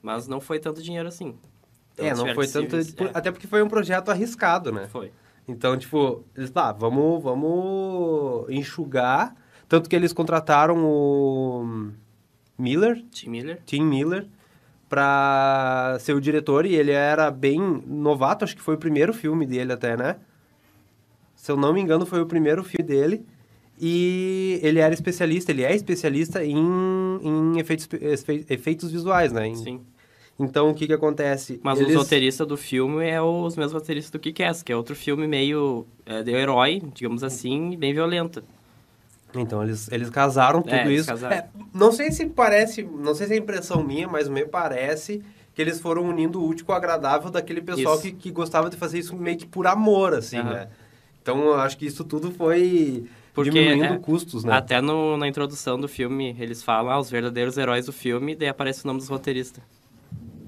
Mas 0.01 0.27
não 0.27 0.39
foi 0.41 0.59
tanto 0.59 0.81
dinheiro 0.81 1.07
assim. 1.07 1.37
Então, 1.93 2.05
é, 2.05 2.13
não 2.15 2.33
foi 2.33 2.47
tanto... 2.47 2.75
por- 2.95 3.07
é, 3.07 3.11
Até 3.13 3.31
porque 3.31 3.45
foi 3.47 3.61
um 3.61 3.67
projeto 3.67 4.09
arriscado, 4.09 4.71
né? 4.71 4.87
Foi. 4.87 5.11
Então, 5.47 5.77
tipo, 5.77 6.23
eles, 6.35 6.51
ah, 6.55 6.71
vamos, 6.71 7.21
vamos 7.21 8.49
enxugar. 8.49 9.35
Tanto 9.67 9.89
que 9.89 9.95
eles 9.95 10.13
contrataram 10.13 10.77
o 10.83 11.91
Miller, 12.57 13.03
Tim 13.11 13.29
Miller. 13.29 13.61
Tim 13.65 13.83
Miller, 13.83 14.27
pra 14.87 15.97
ser 15.99 16.13
o 16.13 16.21
diretor. 16.21 16.65
E 16.65 16.73
ele 16.75 16.91
era 16.91 17.29
bem 17.29 17.59
novato, 17.85 18.43
acho 18.45 18.55
que 18.55 18.61
foi 18.61 18.75
o 18.75 18.79
primeiro 18.79 19.13
filme 19.13 19.45
dele 19.45 19.73
até, 19.73 19.95
né? 19.95 20.17
Se 21.35 21.51
eu 21.51 21.57
não 21.57 21.73
me 21.73 21.79
engano, 21.81 22.05
foi 22.05 22.21
o 22.21 22.25
primeiro 22.25 22.63
filme 22.63 22.85
dele. 22.87 23.25
E 23.79 24.59
ele 24.62 24.79
era 24.79 24.93
especialista, 24.93 25.51
ele 25.51 25.63
é 25.63 25.74
especialista 25.74 26.43
em, 26.43 26.57
em 27.21 27.59
efeitos, 27.59 27.88
efe- 28.01 28.45
efeitos 28.50 28.91
visuais, 28.91 29.31
né? 29.31 29.48
Em- 29.48 29.55
Sim. 29.55 29.81
Então, 30.38 30.69
o 30.69 30.74
que 30.74 30.88
que 30.88 30.93
acontece? 30.93 31.59
Mas 31.63 31.79
Eles- 31.79 31.91
os 31.95 32.03
roteiristas 32.03 32.48
do 32.48 32.55
filme 32.55 33.05
é 33.05 33.21
os 33.21 33.55
mesmos 33.57 33.74
roteiristas 33.74 34.12
do 34.12 34.19
Kick-Ass, 34.19 34.63
que 34.63 34.71
é 34.71 34.75
outro 34.75 34.95
filme 34.95 35.27
meio 35.27 35.86
é, 36.05 36.24
de 36.24 36.31
herói, 36.31 36.81
digamos 36.93 37.24
assim, 37.24 37.75
bem 37.77 37.93
violento. 37.93 38.41
Então, 39.36 39.62
eles, 39.62 39.91
eles 39.91 40.09
casaram 40.09 40.62
tudo 40.62 40.74
É, 40.74 40.86
eles 40.86 41.01
isso. 41.01 41.07
casaram. 41.09 41.36
É, 41.36 41.50
não 41.74 41.91
sei 41.91 42.12
se 42.12 42.25
parece, 42.25 42.83
não 42.83 43.13
sei 43.13 43.27
se 43.27 43.33
é 43.33 43.38
impressão 43.38 43.83
minha, 43.83 44.07
mas 44.07 44.27
me 44.29 44.45
parece 44.45 45.21
que 45.53 45.62
eles 45.62 45.79
foram 45.79 46.03
unindo 46.03 46.41
o 46.41 46.48
útil 46.48 46.65
com 46.65 46.71
o 46.71 46.75
agradável 46.75 47.29
daquele 47.29 47.62
pessoal 47.62 47.95
Isso. 47.95 48.03
que, 48.03 48.12
que 48.13 48.31
gostava 48.31 48.69
de 48.69 48.77
fazer 48.77 48.98
isso 49.00 49.15
meio 49.17 49.38
que 49.38 49.45
por 49.45 49.67
amor, 49.67 50.13
assim, 50.13 50.38
Aham. 50.39 50.53
né? 50.53 50.67
Então, 51.21 51.43
eu 51.48 51.55
acho 51.55 51.77
que 51.77 51.86
isso 51.86 52.03
tudo 52.05 52.31
foi 52.31 53.03
Porque, 53.43 53.51
diminuindo 53.51 53.93
é, 53.96 53.98
custos, 54.00 54.43
né? 54.43 54.53
Até 54.53 54.81
no- 54.81 55.17
na 55.17 55.27
introdução 55.27 55.79
do 55.79 55.88
filme, 55.88 56.36
eles 56.39 56.62
falam 56.63 56.91
ah, 56.91 57.00
os 57.00 57.10
verdadeiros 57.10 57.58
heróis 57.58 57.86
do 57.86 57.93
filme, 57.93 58.36
daí 58.36 58.48
aparece 58.50 58.84
o 58.84 58.88
nome 58.88 59.00
dos 59.00 59.10
roteiristas. 59.10 59.63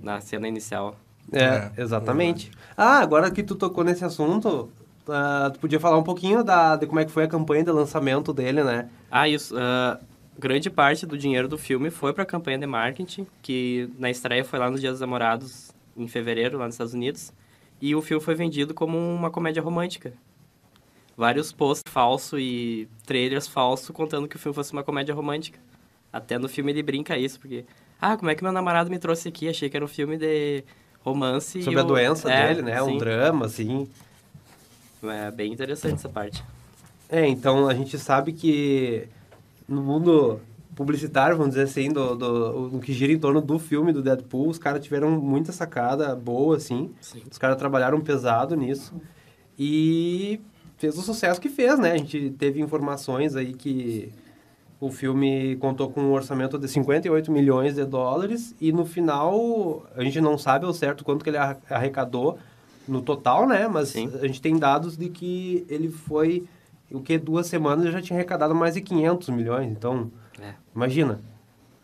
Na 0.02 0.20
cena 0.20 0.48
inicial. 0.48 0.96
É, 1.32 1.44
É, 1.44 1.72
exatamente. 1.82 2.52
Ah, 2.76 3.00
agora 3.00 3.30
que 3.30 3.44
tu 3.44 3.56
tocou 3.56 3.84
nesse 3.84 4.04
assunto, 4.04 4.70
ah, 5.08 5.50
tu 5.54 5.60
podia 5.60 5.80
falar 5.80 5.98
um 5.98 6.04
pouquinho 6.04 6.44
da, 6.44 6.76
de 6.76 6.88
como 6.88 7.00
é 7.00 7.06
que 7.06 7.12
foi 7.12 7.24
a 7.24 7.28
campanha 7.28 7.64
de 7.64 7.72
lançamento 7.72 8.34
dele, 8.34 8.64
né? 8.64 8.90
Ah, 9.10 9.28
isso. 9.30 9.56
ah, 9.58 10.00
grande 10.40 10.70
parte 10.70 11.06
do 11.06 11.18
dinheiro 11.18 11.48
do 11.48 11.58
filme 11.58 11.90
foi 11.92 12.14
para 12.14 12.24
a 12.24 12.26
campanha 12.26 12.58
de 12.58 12.66
marketing, 12.66 13.28
que 13.44 13.90
na 14.00 14.10
estreia 14.10 14.44
foi 14.44 14.58
lá 14.58 14.70
nos 14.72 14.82
Dias 14.82 14.94
dos 14.94 15.02
Namorados, 15.02 15.72
em 15.96 16.08
fevereiro, 16.08 16.58
lá 16.58 16.66
nos 16.66 16.74
Estados 16.76 16.94
Unidos. 16.94 17.32
E 17.80 17.94
o 17.96 18.02
filme 18.02 18.24
foi 18.24 18.34
vendido 18.36 18.74
como 18.74 18.98
uma 18.98 19.30
comédia 19.30 19.62
romântica. 19.62 20.14
Vários 21.18 21.52
posts 21.52 21.92
falsos 21.92 22.40
e 22.40 22.88
trailers 23.06 23.48
falsos 23.48 23.90
contando 23.90 24.28
que 24.28 24.36
o 24.36 24.40
filme 24.40 24.56
fosse 24.56 24.74
uma 24.74 24.84
comédia 24.84 25.14
romântica. 25.14 25.60
Até 26.12 26.38
no 26.38 26.50
filme 26.50 26.72
ele 26.72 26.84
brinca 26.84 27.18
isso, 27.18 27.40
porque... 27.40 27.66
Ah, 28.00 28.18
como 28.18 28.32
é 28.32 28.36
que 28.36 28.44
meu 28.44 28.52
namorado 28.52 28.90
me 28.90 28.98
trouxe 28.98 29.30
aqui? 29.30 29.48
Achei 29.48 29.70
que 29.70 29.78
era 29.78 29.86
um 29.86 29.88
filme 29.88 30.18
de 30.18 30.64
romance. 31.04 31.62
Sobre 31.62 31.80
a 31.80 31.84
o- 31.84 31.88
doença 31.88 32.32
é, 32.32 32.48
dele, 32.48 32.62
né? 32.64 32.82
Um 32.82 32.92
sim. 32.92 32.98
drama, 32.98 33.46
assim. 33.46 33.88
É 35.04 35.32
bem 35.32 35.52
interessante 35.52 35.96
essa 35.96 36.10
parte. 36.10 36.44
É, 37.10 37.28
então 37.28 37.68
a 37.68 37.74
gente 37.74 37.98
sabe 38.00 38.34
que 38.34 39.08
no 39.68 39.82
mundo 39.82 40.40
publicitário, 40.76 41.38
vamos 41.38 41.54
dizer 41.54 41.66
assim, 41.66 41.90
do, 41.90 42.16
do, 42.16 42.70
do 42.70 42.80
que 42.80 42.94
gira 42.94 43.12
em 43.12 43.20
torno 43.20 43.42
do 43.42 43.60
filme 43.60 43.92
do 43.92 44.02
Deadpool, 44.02 44.50
os 44.50 44.58
caras 44.58 44.84
tiveram 44.84 45.12
muita 45.12 45.52
sacada 45.52 46.16
boa, 46.16 46.58
assim. 46.58 46.92
Sim. 47.02 47.22
Os 47.30 47.38
caras 47.38 47.58
trabalharam 47.58 48.00
pesado 48.02 48.56
nisso. 48.56 48.94
E 49.60 50.40
fez 50.82 50.98
o 50.98 51.02
sucesso 51.02 51.40
que 51.40 51.48
fez, 51.48 51.78
né? 51.80 51.92
A 51.94 51.98
gente 51.98 52.32
teve 52.32 52.60
informações 52.60 53.36
aí 53.36 53.54
que 53.54 54.12
o 54.80 54.90
filme 54.90 55.56
contou 55.58 55.92
com 55.92 56.02
um 56.02 56.12
orçamento 56.12 56.58
de 56.58 56.68
58 56.68 57.32
milhões 57.32 57.76
de 57.76 57.86
dólares 57.86 58.56
e 58.60 58.72
no 58.72 58.84
final 58.84 59.86
a 59.96 60.04
gente 60.04 60.20
não 60.20 60.38
sabe 60.40 60.66
ao 60.66 60.74
certo 60.74 61.04
quanto 61.06 61.24
que 61.24 61.30
ele 61.30 61.38
arrecadou 61.70 62.40
no 62.88 63.00
total, 63.02 63.48
né? 63.48 63.68
Mas 63.68 63.90
Sim. 63.90 64.12
a 64.22 64.26
gente 64.26 64.42
tem 64.42 64.58
dados 64.58 64.98
de 64.98 65.08
que 65.08 65.64
ele 65.70 65.88
foi 65.90 66.44
o 66.92 67.00
que 67.00 67.18
duas 67.20 67.46
semanas 67.46 67.86
ele 67.86 67.94
já 67.94 68.02
tinha 68.02 68.18
arrecadado 68.18 68.56
mais 68.56 68.74
de 68.74 68.82
500 68.82 69.30
milhões. 69.30 69.72
Então, 69.72 70.12
É. 70.42 70.54
imagina. 70.76 71.20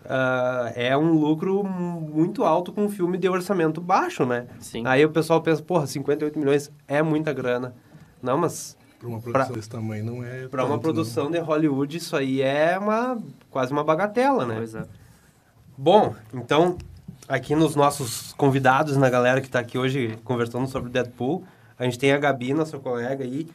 Ah, 0.10 0.72
é 0.75 0.98
um 0.98 1.12
lucro 1.13 1.63
muito 1.63 2.44
alto 2.44 2.72
com 2.74 2.86
um 2.86 2.89
filme 2.89 3.18
de 3.18 3.30
orçamento 3.30 3.80
baixo, 3.80 4.25
né? 4.25 4.48
Sim. 4.60 4.84
Aí 4.88 5.06
o 5.06 5.10
pessoal 5.10 5.42
pensa, 5.42 5.62
porra, 5.62 5.86
58 5.86 6.39
milhões 6.39 6.72
é 6.88 7.01
muita 7.04 7.32
grana. 7.32 7.75
Não, 8.24 8.38
mas 8.38 8.75
Pra 9.00 9.08
uma 9.08 9.20
produção 9.20 9.46
Pra- 9.48 9.56
desse 9.56 9.70
tamanho 9.70 10.04
não 10.04 10.24
é. 10.24 10.48
para 10.48 10.66
uma 10.66 10.80
produção 10.80 11.30
de 11.30 11.38
Hollywood 11.38 11.98
isso 11.98 12.16
aí 12.16 12.42
é 12.42 12.77
uma 12.80 13.18
quase 13.51 13.72
uma 13.72 13.84
bagatela, 13.84 14.46
né? 14.46 14.56
Pois 14.58 14.74
é. 14.75 14.84
Bom, 15.77 16.16
então 16.34 16.77
aqui 17.27 17.56
nos 17.56 17.75
nossos 17.75 18.34
convidados, 18.34 18.98
na 18.98 19.10
galera 19.10 19.39
que 19.42 19.48
está 19.48 19.60
aqui 19.60 19.77
hoje 19.77 20.18
conversando 20.24 20.68
sobre 20.68 20.89
Deadpool, 20.89 21.44
a 21.77 21.84
gente 21.84 22.00
tem 22.00 22.12
a 22.12 22.18
Gabi, 22.18 22.54
nossa 22.54 22.80
colega 22.80 23.24
aí, 23.24 23.48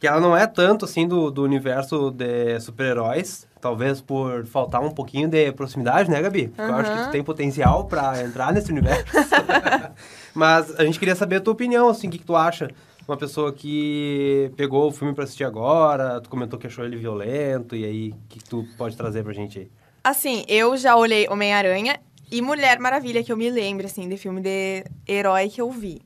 que 0.00 0.06
ela 0.06 0.20
não 0.20 0.34
é 0.36 0.46
tanto 0.46 0.84
assim 0.86 1.06
do, 1.06 1.30
do 1.30 1.42
universo 1.42 2.10
de 2.10 2.58
super-heróis, 2.60 3.46
talvez 3.60 4.00
por 4.00 4.46
faltar 4.46 4.80
um 4.80 4.90
pouquinho 4.90 5.28
de 5.28 5.52
proximidade, 5.52 6.08
né, 6.10 6.22
Gabi? 6.22 6.48
Porque 6.48 6.62
Eu 6.70 6.74
acho 6.76 6.90
que 6.92 7.04
tu 7.04 7.10
tem 7.10 7.22
potencial 7.22 7.84
para 7.84 8.22
entrar 8.22 8.52
nesse 8.52 8.70
universo. 8.70 9.04
Mas 10.32 10.74
a 10.78 10.84
gente 10.84 10.98
queria 10.98 11.16
saber 11.16 11.36
a 11.36 11.40
tua 11.40 11.52
opinião, 11.52 11.88
assim, 11.88 12.08
o 12.08 12.10
que, 12.10 12.18
que 12.18 12.24
tu 12.24 12.36
acha? 12.36 12.70
Uma 13.08 13.16
pessoa 13.16 13.54
que 13.54 14.52
pegou 14.54 14.86
o 14.86 14.92
filme 14.92 15.14
para 15.14 15.24
assistir 15.24 15.42
agora, 15.42 16.20
tu 16.20 16.28
comentou 16.28 16.58
que 16.58 16.66
achou 16.66 16.84
ele 16.84 16.94
violento, 16.94 17.74
e 17.74 17.82
aí, 17.82 18.10
o 18.10 18.28
que, 18.28 18.38
tu 18.38 18.68
pode 18.76 18.98
trazer 18.98 19.24
pra 19.24 19.32
gente 19.32 19.60
aí? 19.60 19.70
Assim, 20.04 20.44
eu 20.46 20.76
já 20.76 20.94
olhei 20.94 21.26
Homem-Aranha 21.26 21.98
e 22.30 22.42
Mulher 22.42 22.78
Maravilha, 22.78 23.24
que 23.24 23.32
eu 23.32 23.36
me 23.38 23.48
lembro, 23.48 23.86
assim, 23.86 24.06
de 24.06 24.18
filme 24.18 24.42
de 24.42 24.84
herói 25.08 25.48
que 25.48 25.58
eu 25.58 25.70
vi. 25.70 26.02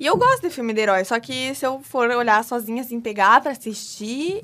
E 0.00 0.06
eu 0.06 0.16
gosto 0.16 0.40
de 0.40 0.48
filme 0.48 0.72
de 0.72 0.80
herói, 0.80 1.04
só 1.04 1.20
que 1.20 1.54
se 1.54 1.66
eu 1.66 1.80
for 1.82 2.08
olhar 2.08 2.42
sozinha, 2.42 2.80
assim, 2.80 2.98
pegar 2.98 3.42
pra 3.42 3.52
assistir, 3.52 4.42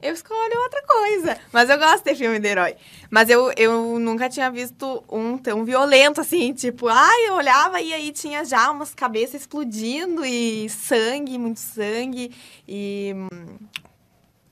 eu 0.00 0.12
escolho 0.14 0.60
outra 0.62 0.82
coisa. 0.86 1.38
Mas 1.52 1.68
eu 1.68 1.78
gosto 1.78 2.04
de 2.04 2.14
filme 2.14 2.38
de 2.38 2.48
herói. 2.48 2.76
Mas 3.10 3.28
eu, 3.28 3.52
eu 3.56 3.98
nunca 3.98 4.28
tinha 4.28 4.50
visto 4.50 5.02
um 5.10 5.36
tão 5.38 5.64
violento, 5.64 6.20
assim, 6.20 6.52
tipo, 6.52 6.88
ai, 6.88 7.28
eu 7.28 7.34
olhava 7.34 7.80
e 7.80 7.92
aí 7.92 8.12
tinha 8.12 8.44
já 8.44 8.70
umas 8.70 8.94
cabeças 8.94 9.40
explodindo 9.42 10.24
e 10.24 10.68
sangue, 10.68 11.38
muito 11.38 11.60
sangue. 11.60 12.34
E. 12.66 13.12
hum, 13.14 13.56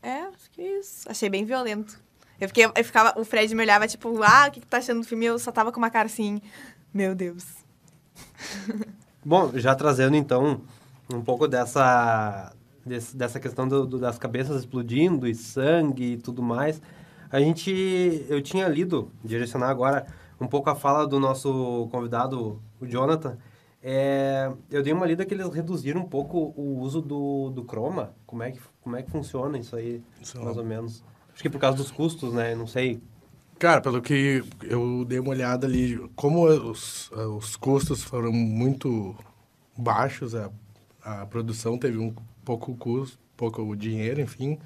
É, 0.02 0.22
acho 0.22 0.50
que 0.52 0.60
é 0.62 0.78
isso. 0.78 1.08
Achei 1.08 1.28
bem 1.28 1.44
violento. 1.44 1.98
Eu, 2.40 2.48
fiquei, 2.48 2.66
eu 2.66 2.84
ficava, 2.84 3.18
o 3.18 3.24
Fred 3.24 3.54
me 3.54 3.62
olhava, 3.62 3.88
tipo, 3.88 4.22
ah, 4.22 4.46
o 4.48 4.50
que, 4.50 4.60
que 4.60 4.66
tá 4.66 4.76
achando 4.78 5.00
do 5.00 5.06
filme? 5.06 5.24
Eu 5.24 5.38
só 5.38 5.50
tava 5.50 5.72
com 5.72 5.78
uma 5.78 5.88
cara 5.90 6.06
assim, 6.06 6.40
meu 6.92 7.14
Deus. 7.14 7.44
Bom, 9.24 9.52
já 9.54 9.74
trazendo 9.74 10.16
então 10.16 10.60
um 11.12 11.22
pouco 11.22 11.48
dessa, 11.48 12.52
desse- 12.86 13.16
dessa 13.16 13.40
questão 13.40 13.66
do, 13.68 13.86
do- 13.86 13.98
das 13.98 14.18
cabeças 14.18 14.60
explodindo 14.60 15.26
e 15.26 15.34
sangue 15.34 16.12
e 16.12 16.16
tudo 16.16 16.42
mais, 16.42 16.80
a 17.30 17.40
gente, 17.40 18.24
eu 18.28 18.40
tinha 18.40 18.68
lido, 18.68 19.10
direcionar 19.24 19.68
agora 19.68 20.06
um 20.40 20.46
pouco 20.46 20.70
a 20.70 20.74
fala 20.74 21.06
do 21.06 21.18
nosso 21.18 21.88
convidado, 21.90 22.60
o 22.80 22.86
Jonathan, 22.86 23.36
é, 23.82 24.50
eu 24.70 24.82
dei 24.82 24.92
uma 24.92 25.06
lida 25.06 25.24
que 25.24 25.34
eles 25.34 25.48
reduziram 25.52 26.00
um 26.00 26.08
pouco 26.08 26.52
o 26.56 26.78
uso 26.80 27.00
do, 27.00 27.50
do 27.50 27.64
chroma, 27.64 28.14
como 28.26 28.42
é, 28.42 28.50
que, 28.52 28.60
como 28.82 28.96
é 28.96 29.02
que 29.02 29.10
funciona 29.10 29.58
isso 29.58 29.76
aí, 29.76 30.02
é 30.40 30.44
mais 30.44 30.56
ou 30.56 30.64
menos. 30.64 31.04
Acho 31.32 31.42
que 31.42 31.50
por 31.50 31.60
causa 31.60 31.76
dos 31.76 31.90
custos, 31.90 32.32
né, 32.32 32.54
não 32.54 32.66
sei. 32.66 33.00
Cara, 33.58 33.80
pelo 33.80 34.02
que 34.02 34.42
eu 34.62 35.04
dei 35.06 35.18
uma 35.18 35.30
olhada 35.30 35.66
ali, 35.66 35.98
como 36.14 36.46
os, 36.46 37.10
os 37.10 37.56
custos 37.56 38.02
foram 38.02 38.32
muito 38.32 39.14
baixos, 39.76 40.34
a, 40.34 40.50
a 41.22 41.26
produção 41.26 41.78
teve 41.78 41.98
um 41.98 42.14
pouco 42.44 42.74
custo, 42.76 43.18
pouco 43.36 43.74
dinheiro, 43.76 44.20
enfim, 44.20 44.58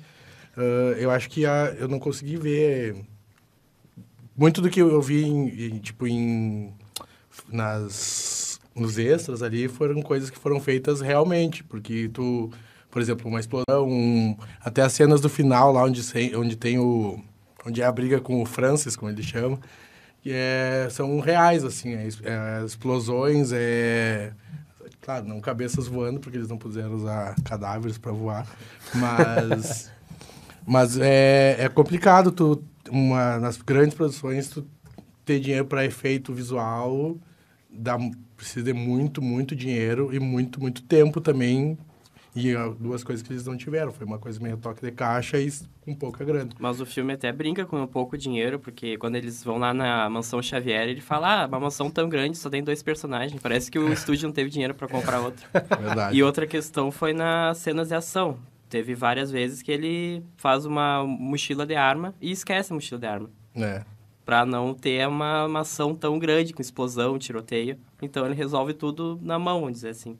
ah, 0.56 0.94
eu 0.98 1.10
acho 1.10 1.28
que 1.30 1.46
a, 1.46 1.74
eu 1.78 1.88
não 1.88 1.98
consegui 1.98 2.36
ver 2.36 2.96
muito 4.36 4.60
do 4.60 4.70
que 4.70 4.80
eu 4.80 5.00
vi 5.02 5.24
em, 5.24 5.48
em, 5.76 5.78
tipo 5.78 6.06
em 6.06 6.72
nas 7.52 8.58
nos 8.74 8.98
extras 8.98 9.42
ali 9.42 9.68
foram 9.68 10.00
coisas 10.00 10.30
que 10.30 10.38
foram 10.38 10.60
feitas 10.60 11.00
realmente, 11.00 11.62
porque 11.64 12.08
tu, 12.12 12.50
por 12.90 13.02
exemplo, 13.02 13.28
uma 13.28 13.40
explosão, 13.40 13.86
um- 13.88 14.36
até 14.60 14.82
as 14.82 14.92
cenas 14.92 15.20
do 15.20 15.28
final 15.28 15.72
lá 15.72 15.84
onde 15.84 16.02
se- 16.02 16.34
onde 16.36 16.56
tem 16.56 16.78
o 16.78 17.20
onde 17.66 17.82
é 17.82 17.84
a 17.84 17.92
briga 17.92 18.20
com 18.20 18.40
o 18.40 18.46
Francis, 18.46 18.96
como 18.96 19.10
ele 19.10 19.22
chama, 19.22 19.60
que 20.22 20.30
é, 20.32 20.88
são 20.90 21.20
reais, 21.20 21.64
assim, 21.64 21.92
é, 21.94 22.08
é 22.24 22.64
explosões, 22.64 23.52
é... 23.52 24.32
Claro, 25.00 25.26
não 25.26 25.40
cabeças 25.40 25.86
voando, 25.86 26.20
porque 26.20 26.36
eles 26.36 26.48
não 26.48 26.58
puderam 26.58 26.94
usar 26.94 27.34
cadáveres 27.42 27.96
para 27.98 28.12
voar, 28.12 28.46
mas... 28.94 29.90
mas 30.66 30.98
é, 30.98 31.56
é 31.58 31.68
complicado 31.68 32.30
tu, 32.30 32.62
uma, 32.90 33.38
nas 33.38 33.56
grandes 33.56 33.94
produções, 33.94 34.48
tu 34.48 34.66
ter 35.24 35.40
dinheiro 35.40 35.64
para 35.64 35.84
efeito 35.84 36.34
visual, 36.34 37.16
dá, 37.70 37.96
precisa 38.36 38.64
de 38.64 38.72
muito, 38.72 39.22
muito 39.22 39.54
dinheiro 39.54 40.14
e 40.14 40.18
muito, 40.18 40.60
muito 40.60 40.82
tempo 40.82 41.20
também. 41.20 41.78
E 42.34 42.54
duas 42.78 43.02
coisas 43.02 43.26
que 43.26 43.32
eles 43.32 43.44
não 43.44 43.56
tiveram. 43.56 43.90
Foi 43.92 44.06
uma 44.06 44.18
coisa 44.18 44.40
meio 44.40 44.56
toque 44.56 44.80
de 44.80 44.92
caixa 44.92 45.38
e 45.38 45.50
com 45.80 45.94
pouca 45.94 46.24
grana. 46.24 46.50
Mas 46.58 46.80
o 46.80 46.86
filme 46.86 47.12
até 47.12 47.32
brinca 47.32 47.64
com 47.66 47.82
um 47.82 47.86
pouco 47.86 48.16
dinheiro, 48.16 48.58
porque 48.58 48.96
quando 48.96 49.16
eles 49.16 49.42
vão 49.42 49.58
lá 49.58 49.74
na 49.74 50.08
mansão 50.08 50.40
Xavier, 50.40 50.88
ele 50.88 51.00
fala, 51.00 51.42
ah, 51.42 51.46
uma 51.46 51.60
mansão 51.60 51.90
tão 51.90 52.08
grande, 52.08 52.38
só 52.38 52.48
tem 52.48 52.62
dois 52.62 52.82
personagens. 52.82 53.40
Parece 53.42 53.70
que 53.70 53.78
o 53.78 53.90
estúdio 53.92 54.28
não 54.28 54.34
teve 54.34 54.50
dinheiro 54.50 54.74
pra 54.74 54.86
comprar 54.86 55.20
outro. 55.20 55.44
Verdade. 55.52 56.16
E 56.16 56.22
outra 56.22 56.46
questão 56.46 56.90
foi 56.90 57.12
nas 57.12 57.58
cenas 57.58 57.88
de 57.88 57.94
ação. 57.94 58.38
Teve 58.68 58.94
várias 58.94 59.32
vezes 59.32 59.62
que 59.62 59.72
ele 59.72 60.22
faz 60.36 60.64
uma 60.64 61.04
mochila 61.04 61.66
de 61.66 61.74
arma 61.74 62.14
e 62.20 62.30
esquece 62.30 62.72
a 62.72 62.74
mochila 62.74 63.00
de 63.00 63.06
arma. 63.06 63.30
É. 63.56 63.82
Pra 64.24 64.46
não 64.46 64.72
ter 64.72 65.08
uma, 65.08 65.46
uma 65.46 65.60
ação 65.60 65.92
tão 65.92 66.16
grande, 66.16 66.52
com 66.52 66.62
explosão, 66.62 67.18
tiroteio. 67.18 67.76
Então 68.00 68.24
ele 68.24 68.34
resolve 68.36 68.72
tudo 68.72 69.18
na 69.20 69.40
mão, 69.40 69.58
vamos 69.60 69.74
dizer 69.74 69.88
assim. 69.88 70.16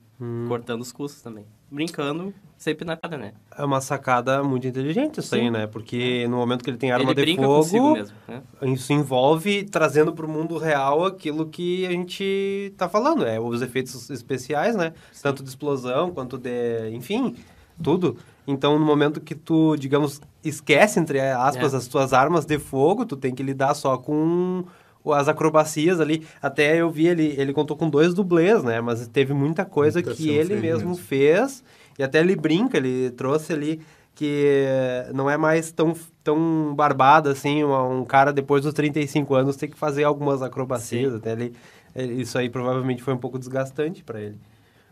Cortando 0.49 0.81
os 0.81 0.91
custos 0.91 1.23
também. 1.23 1.47
Brincando, 1.71 2.35
sempre 2.59 2.85
na 2.85 2.97
cara, 2.97 3.17
né? 3.17 3.33
É 3.57 3.65
uma 3.65 3.81
sacada 3.81 4.43
muito 4.43 4.67
inteligente 4.67 5.21
isso 5.21 5.35
aí, 5.35 5.43
Sim. 5.43 5.51
né? 5.51 5.67
Porque 5.67 6.27
no 6.29 6.37
momento 6.37 6.65
que 6.65 6.71
ele 6.71 6.77
tem 6.77 6.91
arma 6.91 7.13
ele 7.13 7.25
de 7.25 7.37
fogo, 7.37 7.93
mesmo, 7.93 8.17
né? 8.27 8.43
isso 8.63 8.93
envolve 8.93 9.65
trazendo 9.65 10.13
para 10.13 10.27
o 10.27 10.29
mundo 10.29 10.59
real 10.59 11.05
aquilo 11.05 11.47
que 11.47 11.87
a 11.87 11.91
gente 11.91 12.75
tá 12.77 12.89
falando, 12.89 13.25
é 13.25 13.39
os 13.39 13.63
efeitos 13.63 14.11
especiais, 14.11 14.75
né? 14.75 14.93
Tanto 15.23 15.43
de 15.43 15.49
explosão 15.49 16.11
quanto 16.11 16.37
de, 16.37 16.91
enfim, 16.91 17.37
tudo. 17.83 18.17
Então, 18.47 18.79
no 18.79 18.85
momento 18.85 19.21
que 19.21 19.35
tu, 19.35 19.77
digamos, 19.77 20.21
esquece 20.43 20.99
entre 20.99 21.21
aspas 21.21 21.73
É. 21.73 21.77
as 21.77 21.87
tuas 21.87 22.13
armas 22.13 22.45
de 22.45 22.59
fogo, 22.59 23.07
tu 23.07 23.17
tem 23.17 23.33
que 23.33 23.43
lidar 23.45 23.75
só 23.75 23.97
com 23.97 24.65
as 25.07 25.29
acrobacias 25.29 26.01
ali. 26.01 26.27
Até 26.43 26.77
eu 26.77 26.91
vi 26.91 27.07
ele, 27.07 27.35
ele 27.39 27.53
contou 27.53 27.77
com 27.77 27.89
dois 27.89 28.13
dublês, 28.15 28.63
né? 28.63 28.81
Mas 28.81 29.07
teve 29.09 29.33
muita 29.35 29.65
coisa 29.65 30.01
Muita 30.03 30.15
que 30.15 30.29
ele 30.31 30.57
mesmo, 30.57 30.91
mesmo. 30.91 30.97
fez 30.97 31.63
e 31.99 32.03
até 32.03 32.19
ele 32.21 32.37
brinca, 32.37 32.77
ele 32.77 33.11
trouxe 33.11 33.53
ali 33.53 33.81
que 34.15 34.67
não 35.15 35.31
é 35.31 35.37
mais 35.39 35.73
tão, 35.73 35.95
tão 36.23 36.75
barbado 36.75 37.31
assim, 37.31 37.65
uma- 37.65 37.83
um 37.87 38.05
cara 38.05 38.33
depois 38.33 38.63
dos 38.65 38.75
35 38.75 39.35
anos 39.35 39.57
tem 39.57 39.69
que 39.71 39.79
fazer 39.79 40.05
algumas 40.05 40.43
acrobacias, 40.43 41.15
até 41.15 41.33
ele, 41.33 41.55
ele- 41.97 42.21
isso 42.21 42.37
aí 42.37 42.51
provavelmente 42.51 43.03
foi 43.03 43.15
um 43.15 43.19
pouco 43.19 43.39
desgastante 43.39 44.05
para 44.05 44.21
ele. 44.21 44.37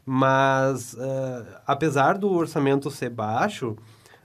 Mas, 0.06 0.96
ah, 0.98 1.60
apesar 1.66 2.16
do 2.16 2.30
orçamento 2.32 2.90
ser 2.90 3.10
baixo, 3.10 3.76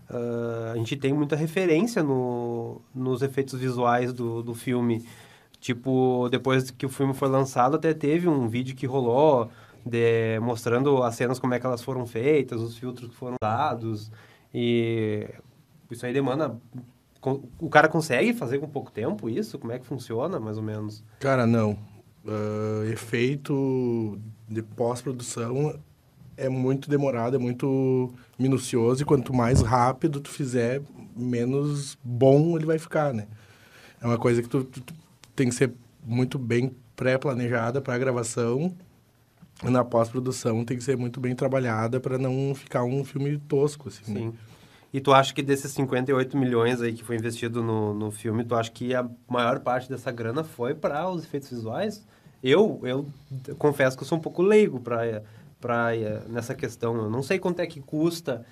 ah, 0.10 0.72
a 0.74 0.78
gente 0.78 0.96
tem 0.96 1.12
muita 1.14 1.36
referência 1.36 2.02
no, 2.02 2.80
nos 2.96 3.22
efeitos 3.22 3.60
visuais 3.60 4.14
do, 4.14 4.42
do 4.42 4.54
filme. 4.54 5.06
Tipo, 5.64 6.28
depois 6.30 6.70
que 6.72 6.86
o 6.86 6.90
filme 6.90 7.14
foi 7.14 7.30
lançado, 7.30 7.78
até 7.78 7.94
teve 7.94 8.28
um 8.28 8.50
vídeo 8.50 8.76
que 8.76 8.86
rolou 8.86 9.50
de, 9.86 10.38
mostrando 10.42 11.02
as 11.02 11.16
cenas, 11.16 11.40
como 11.40 11.54
é 11.54 11.60
que 11.60 11.66
elas 11.66 11.82
foram 11.82 12.06
feitas, 12.06 12.60
os 12.60 12.78
filtros 12.78 13.10
que 13.10 13.16
foram 13.16 13.38
dados. 13.42 14.12
E 14.54 15.26
isso 15.90 16.06
aí 16.06 16.12
demanda... 16.12 16.60
O 17.58 17.70
cara 17.70 17.88
consegue 17.88 18.34
fazer 18.34 18.60
com 18.60 18.68
pouco 18.68 18.92
tempo 18.92 19.30
isso? 19.30 19.58
Como 19.58 19.72
é 19.72 19.80
que 19.80 19.86
funciona, 19.86 20.38
mais 20.38 20.58
ou 20.58 20.64
menos? 20.64 21.02
Cara, 21.22 21.48
não. 21.48 21.78
ah, 22.28 22.84
efeito 22.92 24.20
de 24.50 24.62
pós-produção 24.62 25.80
é 26.36 26.50
muito 26.50 26.90
demorado, 26.90 27.38
é 27.38 27.40
muito 27.40 28.14
minucioso 28.38 29.02
e 29.02 29.06
quanto 29.06 29.34
mais 29.34 29.62
rápido 29.62 30.20
tu 30.20 30.30
fizer, 30.30 30.82
menos 31.16 31.98
bom 32.04 32.58
ele 32.58 32.66
vai 32.66 32.78
ficar, 32.78 33.14
né? 33.14 33.28
É 34.02 34.06
uma 34.06 34.18
coisa 34.18 34.42
que 34.42 34.50
tu, 34.50 34.66
tu- 34.66 34.82
tu 34.82 34.94
tem 35.36 35.50
que 35.50 35.56
ser 35.56 35.74
muito 36.04 36.38
bem 36.38 36.76
pré-planejada 36.96 37.82
para 37.82 37.96
a 37.96 37.98
gravação 37.98 38.74
e 39.64 39.70
na 39.70 39.84
pós-produção 39.84 40.64
tem 40.66 40.78
que 40.78 40.84
ser 40.84 40.98
muito 40.98 41.20
bem 41.20 41.36
trabalhada 41.36 42.00
para 42.00 42.18
não 42.18 42.54
ficar 42.56 42.84
um 42.84 43.04
filme 43.04 43.38
tosco, 43.38 43.90
assim. 43.90 44.14
né? 44.14 44.20
Sim. 44.20 44.34
E 44.94 45.02
tu 45.02 45.12
acha 45.12 45.34
que 45.34 45.42
desses 45.42 45.72
58 45.72 46.38
milhões 46.38 46.80
aí 46.80 46.94
que 46.94 47.04
foi 47.04 47.16
investido 47.16 47.64
no, 47.64 47.96
no 47.96 48.12
filme, 48.12 48.44
tu 48.44 48.54
acha 48.54 48.70
que 48.70 48.94
a 48.94 49.10
maior 49.28 49.60
parte 49.60 49.90
dessa 49.90 50.12
grana 50.12 50.44
foi 50.44 50.76
para 50.76 51.10
os 51.10 51.24
efeitos 51.24 51.50
visuais? 51.50 52.06
Eu, 52.44 52.80
eu 52.84 53.08
confesso 53.58 53.98
que 53.98 54.04
eu 54.04 54.08
sou 54.08 54.20
um 54.20 54.22
pouco 54.22 54.42
leigo 54.44 54.80
para 54.80 55.24
para 55.60 55.92
nessa 56.28 56.54
questão. 56.54 56.94
Eu 56.98 57.10
não 57.10 57.24
sei 57.24 57.40
quanto 57.40 57.62
é 57.62 57.66
que 57.66 57.80
custa 57.80 58.46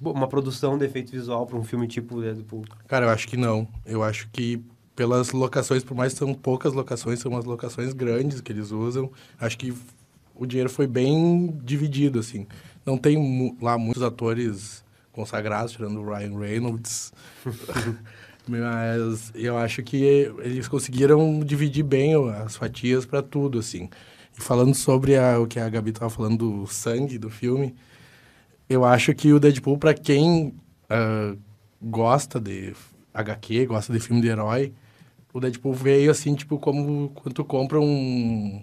uma 0.00 0.28
produção 0.28 0.78
de 0.78 0.84
efeito 0.84 1.10
visual 1.10 1.44
para 1.44 1.58
um 1.58 1.64
filme 1.64 1.88
tipo 1.88 2.20
Deadpool. 2.20 2.64
Cara, 2.86 3.06
eu 3.06 3.10
acho 3.10 3.26
que 3.26 3.36
não. 3.36 3.66
Eu 3.84 4.02
acho 4.02 4.28
que 4.30 4.64
pelas 4.94 5.32
locações, 5.32 5.82
por 5.82 5.96
mais 5.96 6.12
que 6.12 6.18
são 6.18 6.34
poucas 6.34 6.72
locações, 6.72 7.20
são 7.20 7.32
umas 7.32 7.44
locações 7.44 7.92
grandes 7.92 8.40
que 8.40 8.52
eles 8.52 8.70
usam. 8.70 9.10
Acho 9.40 9.56
que 9.58 9.72
o 10.34 10.46
dinheiro 10.46 10.68
foi 10.70 10.86
bem 10.86 11.58
dividido, 11.64 12.18
assim. 12.18 12.46
Não 12.84 12.96
tem 12.98 13.16
mu- 13.16 13.56
lá 13.60 13.78
muitos 13.78 14.02
atores 14.02 14.84
consagrados, 15.12 15.72
tirando 15.72 16.00
o 16.00 16.04
Ryan 16.04 16.38
Reynolds. 16.38 17.12
Mas 18.48 19.30
eu 19.34 19.56
acho 19.56 19.82
que 19.82 19.96
eles 20.42 20.66
conseguiram 20.66 21.40
dividir 21.40 21.84
bem 21.84 22.14
as 22.44 22.56
fatias 22.56 23.06
para 23.06 23.22
tudo, 23.22 23.58
assim. 23.58 23.88
E 24.36 24.42
falando 24.42 24.74
sobre 24.74 25.16
a- 25.16 25.38
o 25.38 25.46
que 25.46 25.60
a 25.60 25.68
Gabi 25.68 25.90
estava 25.90 26.10
falando 26.10 26.38
do 26.38 26.66
sangue 26.66 27.18
do 27.18 27.30
filme, 27.30 27.74
eu 28.68 28.84
acho 28.84 29.14
que 29.14 29.32
o 29.32 29.38
Deadpool, 29.38 29.78
para 29.78 29.94
quem 29.94 30.54
ah, 30.90 31.34
gosta 31.80 32.40
de 32.40 32.74
HQ, 33.12 33.66
gosta 33.66 33.92
de 33.92 34.00
filme 34.00 34.20
de 34.20 34.28
herói, 34.28 34.72
o 35.32 35.40
Deadpool 35.40 35.72
veio 35.72 36.10
assim, 36.10 36.34
tipo, 36.34 36.58
como 36.58 37.10
quando 37.10 37.34
tu 37.34 37.44
compra 37.44 37.80
um, 37.80 38.62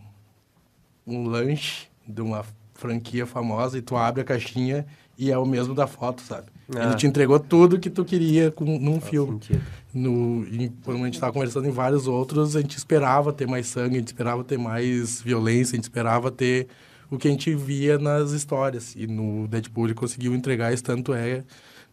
um 1.06 1.28
lanche 1.28 1.88
de 2.08 2.22
uma 2.22 2.46
franquia 2.76 3.26
famosa 3.26 3.78
e 3.78 3.82
tu 3.82 3.96
abre 3.96 4.22
a 4.22 4.24
caixinha 4.24 4.86
e 5.18 5.32
é 5.32 5.38
o 5.38 5.46
mesmo 5.46 5.74
da 5.74 5.88
foto, 5.88 6.22
sabe? 6.22 6.48
Ah. 6.76 6.86
Ele 6.86 6.96
te 6.96 7.08
entregou 7.08 7.40
tudo 7.40 7.80
que 7.80 7.90
tu 7.90 8.06
queria 8.06 8.52
com, 8.52 8.66
num 8.80 9.00
Faz 9.00 9.10
filme. 9.10 9.34
sentido. 9.34 9.62
No, 9.94 10.46
e 10.46 10.72
quando 10.84 11.02
a 11.02 11.06
gente 11.06 11.16
estava 11.16 11.34
conversando 11.34 11.68
em 11.68 11.72
vários 11.72 12.08
outros, 12.08 12.56
a 12.56 12.62
gente 12.62 12.78
esperava 12.78 13.34
ter 13.34 13.48
mais 13.48 13.68
sangue, 13.68 13.96
a 13.96 14.00
gente 14.00 14.08
esperava 14.08 14.44
ter 14.44 14.58
mais 14.58 15.22
violência, 15.22 15.74
a 15.74 15.78
gente 15.78 15.86
esperava 15.86 16.30
ter 16.30 16.68
o 17.10 17.18
que 17.18 17.28
a 17.28 17.32
gente 17.32 17.54
via 17.56 17.98
nas 17.98 18.32
histórias. 18.32 18.96
E 18.96 19.08
no 19.08 19.48
Deadpool 19.48 19.88
ele 19.88 19.96
conseguiu 19.96 20.34
entregar 20.36 20.72
isso 20.72 20.84
tanto 20.84 21.14
é 21.14 21.44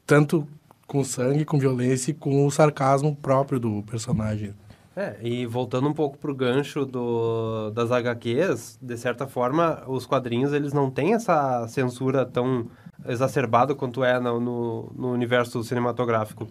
tanto 0.06 0.46
com 0.86 1.02
sangue, 1.02 1.44
com 1.44 1.58
violência 1.58 2.10
e 2.10 2.14
com 2.14 2.46
o 2.46 2.50
sarcasmo 2.50 3.14
próprio 3.16 3.58
do 3.58 3.82
personagem. 3.82 4.54
É, 4.96 5.18
e 5.20 5.44
voltando 5.44 5.88
um 5.88 5.92
pouco 5.92 6.16
pro 6.16 6.34
gancho 6.34 6.86
do, 6.86 7.70
das 7.70 7.90
HQs, 7.92 8.78
de 8.80 8.96
certa 8.96 9.26
forma, 9.26 9.82
os 9.86 10.06
quadrinhos 10.06 10.54
eles 10.54 10.72
não 10.72 10.90
têm 10.90 11.12
essa 11.12 11.68
censura 11.68 12.24
tão 12.24 12.68
exacerbada 13.06 13.74
quanto 13.74 14.02
é 14.02 14.18
no, 14.18 14.40
no, 14.40 14.92
no 14.96 15.12
universo 15.12 15.62
cinematográfico. 15.62 16.48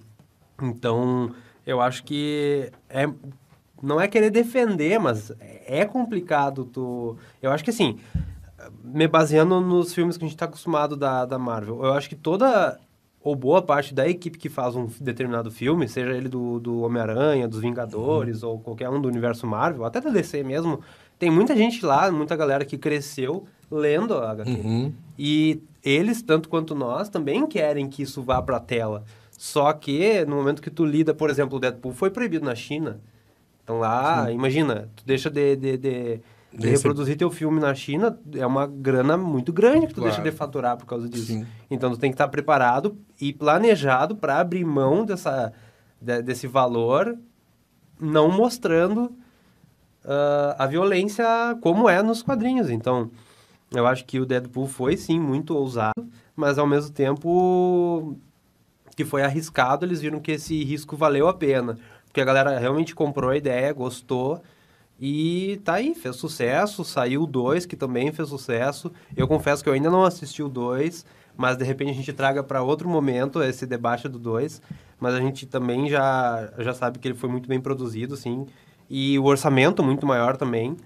Então, 0.62 1.32
eu 1.66 1.82
acho 1.82 2.04
que 2.04 2.72
é 2.88 3.10
não 3.82 4.00
é 4.00 4.08
querer 4.08 4.30
defender, 4.30 5.00
mas 5.00 5.32
é 5.40 5.86
complicado 5.86 6.66
tu... 6.66 7.18
Eu 7.42 7.52
acho 7.52 7.64
que 7.64 7.70
assim, 7.70 8.00
me 8.84 9.08
baseando 9.08 9.60
nos 9.60 9.94
filmes 9.94 10.18
que 10.18 10.24
a 10.24 10.28
gente 10.28 10.36
está 10.36 10.46
acostumado 10.46 10.96
da, 10.96 11.26
da 11.26 11.38
Marvel, 11.38 11.84
eu 11.84 11.94
acho 11.94 12.10
que 12.10 12.16
toda 12.16 12.80
ou 13.26 13.36
boa 13.36 13.60
parte 13.60 13.92
da 13.92 14.08
equipe 14.08 14.38
que 14.38 14.50
faz 14.50 14.76
um 14.76 14.88
determinado 15.02 15.50
filme, 15.50 15.90
seja 15.90 16.12
ele 16.12 16.30
do, 16.30 16.60
do 16.60 16.82
Homem-Aranha, 16.82 17.48
dos 17.48 17.60
Vingadores, 17.60 18.44
ou 18.44 18.60
qualquer 18.60 18.88
um 18.88 19.02
do 19.02 19.08
universo 19.08 19.48
Marvel, 19.48 19.84
até 19.84 20.00
da 20.00 20.12
DC 20.12 20.44
mesmo, 20.44 20.80
tem 21.18 21.32
muita 21.32 21.56
gente 21.56 21.84
lá, 21.84 22.12
muita 22.12 22.36
galera 22.36 22.64
que 22.64 22.78
cresceu 22.78 23.48
lendo 23.72 24.14
a 24.14 24.30
HQ. 24.30 24.52
Uhum. 24.52 24.94
E 25.18 25.60
eles, 25.84 26.22
tanto 26.22 26.48
quanto 26.48 26.76
nós, 26.76 27.10
também 27.10 27.48
querem 27.48 27.90
que 27.90 28.04
isso 28.04 28.22
vá 28.22 28.40
pra 28.44 28.60
tela. 28.60 29.04
Só 29.32 29.74
que, 29.74 30.24
no 30.26 30.36
momento 30.36 30.62
que 30.62 30.70
tu 30.70 30.86
lida, 30.86 31.12
por 31.12 31.32
exemplo, 31.32 31.58
o 31.58 31.60
Deadpool 31.60 31.94
foi 31.94 32.12
proibido 32.12 32.46
na 32.46 32.54
China. 32.54 33.00
Então 33.64 33.80
lá, 33.80 34.32
imagina, 34.32 34.88
tu 34.96 35.04
deixa 35.04 35.32
de, 35.32 35.56
de, 35.56 35.78
de, 35.78 36.20
de 36.58 36.70
reproduzir 36.70 37.18
teu 37.18 37.30
filme 37.30 37.60
na 37.60 37.74
China, 37.76 38.18
é 38.34 38.46
uma 38.46 38.66
grana 38.66 39.18
muito 39.18 39.52
grande 39.52 39.88
que 39.88 39.94
tu 39.94 40.02
Claro. 40.02 40.16
deixa 40.16 40.22
de 40.30 40.36
faturar 40.36 40.78
por 40.78 40.86
causa 40.86 41.08
disso. 41.10 41.26
Sim. 41.28 41.46
Então 41.70 41.92
tu 41.92 41.98
tem 41.98 42.10
que 42.12 42.16
estar 42.16 42.28
preparado 42.30 42.98
e 43.20 43.34
planejado 43.34 44.16
para 44.16 44.40
abrir 44.40 44.64
mão 44.66 45.06
dessa, 45.06 45.52
de- 46.02 46.22
desse 46.22 46.48
valor, 46.48 47.18
não 48.00 48.30
mostrando 48.32 49.12
ah, 50.06 50.56
a 50.60 50.68
violência 50.68 51.26
como 51.62 51.90
é 51.90 52.02
nos 52.02 52.22
quadrinhos. 52.22 52.70
Então, 52.70 53.10
eu 53.74 53.86
acho 53.88 54.06
que 54.06 54.20
o 54.20 54.26
Deadpool 54.26 54.68
foi 54.68 54.96
sim 54.98 55.20
muito 55.20 55.56
ousado, 55.56 56.06
mas 56.36 56.58
ao 56.58 56.68
mesmo 56.68 56.92
tempo 56.92 58.16
que 58.96 59.04
foi 59.04 59.24
arriscado, 59.24 59.86
eles 59.86 60.00
viram 60.02 60.20
que 60.20 60.32
esse 60.34 60.64
risco 60.64 60.96
valeu 60.96 61.28
a 61.28 61.34
pena. 61.34 61.78
Porque 62.06 62.22
a 62.22 62.26
galera 62.26 62.58
realmente 62.58 62.96
comprou 62.96 63.30
a 63.32 63.36
ideia, 63.38 63.74
gostou. 63.74 64.42
E 65.00 65.60
tá 65.64 65.74
aí, 65.76 65.94
fez 65.94 66.16
sucesso. 66.16 66.84
Saiu 66.84 67.24
o 67.24 67.28
2, 67.28 67.66
que 67.66 67.76
também 67.76 68.12
fez 68.12 68.30
sucesso. 68.30 68.92
Eu 69.16 69.28
confesso 69.28 69.64
que 69.64 69.70
eu 69.70 69.74
ainda 69.74 69.90
não 69.90 70.04
assisti 70.04 70.42
o 70.42 70.48
2, 70.50 71.06
mas 71.38 71.58
de 71.58 71.64
repente 71.66 71.92
a 71.92 71.94
gente 71.96 72.14
traga 72.14 72.42
para 72.44 72.62
outro 72.64 72.88
momento 72.88 73.44
esse 73.44 73.66
debate 73.66 74.08
do 74.08 74.18
2. 74.18 74.62
Mas 75.00 75.14
a 75.14 75.20
gente 75.20 75.46
também 75.46 75.90
já, 75.90 76.50
já 76.60 76.74
sabe 76.74 77.00
que 77.00 77.08
ele 77.08 77.16
foi 77.16 77.30
muito 77.30 77.50
bem 77.50 77.60
produzido, 77.60 78.16
sim. 78.16 78.46
E 78.90 79.20
o 79.20 79.26
orçamento 79.26 79.84
muito 79.84 80.06
maior 80.06 80.38
também. 80.38 80.78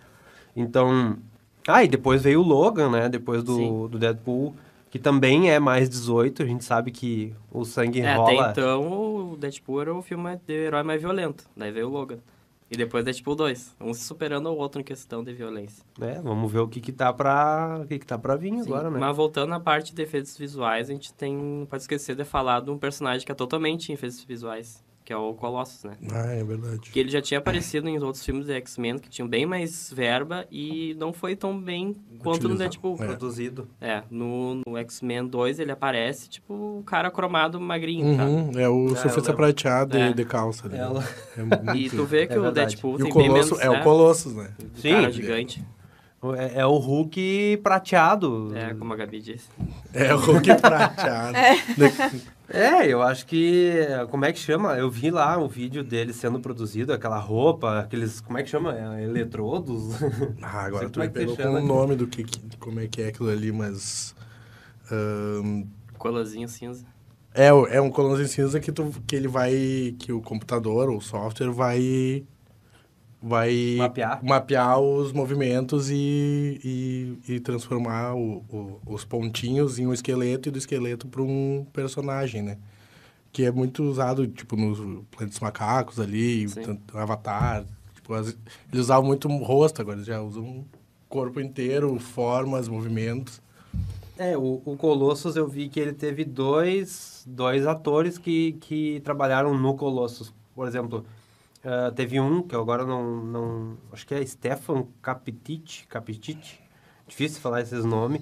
Então. 0.55 1.17
Ah, 1.67 1.83
e 1.83 1.87
depois 1.87 2.23
veio 2.23 2.39
o 2.41 2.43
Logan, 2.43 2.89
né? 2.89 3.09
Depois 3.09 3.43
do, 3.43 3.55
Sim. 3.55 3.87
do 3.91 3.99
Deadpool, 3.99 4.55
que 4.89 4.97
também 4.97 5.51
é 5.51 5.59
mais 5.59 5.87
18. 5.87 6.41
A 6.41 6.45
gente 6.45 6.63
sabe 6.65 6.89
que 6.89 7.35
o 7.51 7.63
sangue 7.63 8.01
É, 8.01 8.15
rola. 8.15 8.45
até 8.47 8.61
então, 8.61 9.31
o 9.33 9.37
Deadpool 9.37 9.81
era 9.81 9.93
o 9.93 10.01
filme 10.01 10.35
de 10.47 10.53
herói 10.53 10.81
mais 10.81 10.99
violento. 11.01 11.43
Daí 11.55 11.71
veio 11.71 11.87
o 11.87 11.91
Logan. 11.91 12.17
E 12.71 12.77
depois 12.77 13.03
Deadpool 13.03 13.35
2. 13.35 13.75
Um 13.81 13.93
se 13.93 14.01
superando 14.01 14.47
ao 14.47 14.55
outro 14.55 14.79
em 14.79 14.83
questão 14.83 15.23
de 15.23 15.33
violência. 15.33 15.83
É, 15.99 16.21
vamos 16.21 16.51
ver 16.51 16.59
o 16.59 16.67
que 16.67 16.79
que 16.79 16.91
tá 16.91 17.11
pra, 17.11 17.79
o 17.83 17.87
que 17.87 17.97
que 17.97 18.05
tá 18.05 18.17
pra 18.17 18.35
vir 18.35 18.53
Sim, 18.53 18.61
agora, 18.61 18.91
né? 18.91 18.99
Mas 18.99 19.15
voltando 19.15 19.53
à 19.53 19.59
parte 19.59 19.93
de 19.93 20.01
efeitos 20.01 20.37
visuais, 20.37 20.89
a 20.89 20.93
gente 20.93 21.13
tem. 21.13 21.35
Não 21.35 21.65
pode 21.65 21.83
esquecer 21.83 22.15
de 22.15 22.23
falar 22.23 22.61
de 22.61 22.69
um 22.69 22.77
personagem 22.77 23.25
que 23.25 23.31
é 23.31 23.35
totalmente 23.35 23.89
em 23.89 23.93
efeitos 23.93 24.23
visuais, 24.23 24.83
que 25.09 25.13
é 25.13 25.17
o 25.17 25.33
Colossus, 25.33 25.85
né? 25.85 25.97
Ah, 26.13 26.27
é 26.35 26.43
verdade. 26.43 26.91
Que 26.91 26.99
ele 26.99 27.09
já 27.09 27.19
tinha 27.19 27.39
aparecido 27.39 27.89
em 27.89 27.97
outros 27.97 28.23
filmes 28.23 28.45
de 28.45 28.53
X-Men 28.53 28.99
que 28.99 29.09
tinham 29.09 29.27
bem 29.27 29.43
mais 29.43 29.91
verba 29.91 30.45
e 30.51 30.95
não 30.99 31.11
foi 31.11 31.35
tão 31.35 31.59
bem 31.59 31.95
quanto 32.19 32.47
no. 32.47 32.55
Deadpool. 32.55 32.95
É. 33.01 33.07
Produzido. 33.07 33.67
É, 33.81 34.03
no, 34.11 34.61
no 34.67 34.77
X-Men 34.77 35.25
2 35.25 35.59
ele 35.59 35.71
aparece, 35.71 36.29
tipo, 36.29 36.53
o 36.53 36.83
cara 36.83 37.09
cromado 37.09 37.59
magrinho? 37.59 38.05
Uhum, 38.05 38.51
é 38.55 38.69
o 38.69 38.89
eu 38.89 38.95
surfista 38.97 39.33
prateado 39.33 39.93
de, 39.97 39.97
É. 39.97 40.13
de 40.13 40.25
calça. 40.25 40.67
ali. 40.67 40.77
Ela- 40.77 41.03
É 41.35 41.41
muito... 41.41 41.75
E 41.75 41.89
tu 41.89 42.05
vê 42.05 42.27
que 42.27 42.33
É 42.33 42.39
o. 42.39 42.51
Deadpool 42.51 42.91
E 42.99 43.01
o 43.01 43.05
tem 43.05 43.13
bem 43.15 43.27
Colosso, 43.29 43.55
menos... 43.57 43.65
é 43.65 43.79
o 43.79 43.83
Colossus, 43.83 44.35
né? 44.35 44.51
o 44.75 44.79
Sim. 44.79 44.91
cara 44.91 45.11
gigante. 45.11 45.65
É, 46.37 46.59
é 46.61 46.65
o 46.65 46.75
Hulk 46.77 47.59
prateado. 47.63 48.51
É, 48.55 48.73
como 48.73 48.91
a 48.93 48.95
Gabi 48.97 49.21
disse. 49.21 49.47
É 49.93 50.13
o 50.13 50.17
Hulk 50.17 50.55
prateado. 50.59 51.37
É, 52.49 52.87
eu 52.87 53.01
acho 53.01 53.25
que. 53.25 53.73
Como 54.09 54.25
é 54.25 54.33
que 54.33 54.39
chama? 54.39 54.73
Eu 54.77 54.89
vi 54.89 55.11
lá 55.11 55.37
o 55.37 55.47
vídeo 55.47 55.83
dele 55.83 56.11
sendo 56.11 56.39
produzido, 56.39 56.91
aquela 56.91 57.17
roupa, 57.19 57.79
aqueles. 57.79 58.19
Como 58.19 58.37
é 58.37 58.43
que 58.43 58.49
chama? 58.49 58.75
É, 58.77 59.03
eletrodos? 59.03 59.95
Ah, 60.41 60.65
agora 60.65 60.89
tu 60.89 60.99
é 61.01 61.05
me 61.05 61.09
pegou 61.13 61.37
com 61.37 61.43
o 61.43 61.61
nome 61.65 61.95
do 61.95 62.05
que, 62.07 62.23
que- 62.23 62.57
como 62.57 62.79
é 62.79 62.87
que 62.87 63.01
é 63.01 63.07
aquilo 63.09 63.29
ali, 63.29 63.51
mas... 63.51 64.13
Colazinho 65.97 66.47
cinza. 66.47 66.85
é, 67.33 67.47
é 67.47 67.81
um 67.81 67.89
colãozinho 67.89 68.27
cinza 68.27 68.59
que, 68.59 68.71
tu, 68.71 68.91
que 69.05 69.15
ele 69.15 69.27
vai... 69.27 69.95
Que 69.99 70.11
o 70.11 70.21
computador 70.21 70.89
ou 70.89 70.97
o 70.97 71.01
software 71.01 71.51
vai... 71.51 72.23
Vai 73.21 73.75
Mapear. 73.77 74.23
mapear 74.23 74.79
os 74.79 75.11
movimentos 75.11 75.89
e, 75.89 76.59
e, 77.27 77.33
e 77.33 77.39
transformar 77.41 78.15
o- 78.15 78.43
o- 78.49 78.79
os 78.85 79.03
pontinhos 79.03 79.77
em 79.77 79.85
um 79.85 79.91
esqueleto 79.93 80.47
e 80.47 80.51
do 80.51 80.57
esqueleto 80.57 81.05
para 81.07 81.21
um 81.21 81.65
personagem, 81.73 82.41
né? 82.41 82.57
Que 83.33 83.43
é 83.43 83.51
muito 83.51 83.83
usado, 83.83 84.25
tipo, 84.25 84.55
nos 84.55 84.77
Planetas 85.11 85.29
dos 85.31 85.39
Macacos 85.41 85.99
ali, 85.99 86.49
tanto- 86.49 86.97
Avatar. 86.97 87.65
Tipo, 87.95 88.13
as- 88.13 88.37
eles 88.71 88.85
usavam 88.85 89.05
muito 89.05 89.27
rosto, 89.27 89.81
agora 89.81 89.97
eles 89.97 90.07
já 90.07 90.21
usam 90.21 90.43
o 90.43 90.65
corpo 91.09 91.41
inteiro, 91.41 91.99
formas, 91.99 92.69
movimentos. 92.69 93.41
É, 94.17 94.37
o, 94.37 94.61
o 94.65 94.77
Colossus 94.77 95.35
eu 95.35 95.47
vi 95.47 95.67
que 95.67 95.79
ele 95.79 95.93
teve 95.93 96.23
dois, 96.25 97.23
dois 97.27 97.67
atores 97.67 98.17
que, 98.17 98.53
que 98.61 99.01
trabalharam 99.01 99.57
no 99.57 99.75
Colossus. 99.75 100.33
Por 100.55 100.67
exemplo, 100.67 101.05
Uh, 101.63 101.91
teve 101.93 102.19
um 102.19 102.41
que 102.41 102.55
eu 102.55 102.61
agora 102.61 102.85
não, 102.85 103.23
não... 103.23 103.77
Acho 103.91 104.07
que 104.07 104.13
é 104.13 104.25
Stefan 104.25 104.85
Capitit, 105.01 105.85
Capitit, 105.87 106.59
difícil 107.07 107.41
falar 107.41 107.61
esses 107.61 107.83
nomes, 107.83 108.21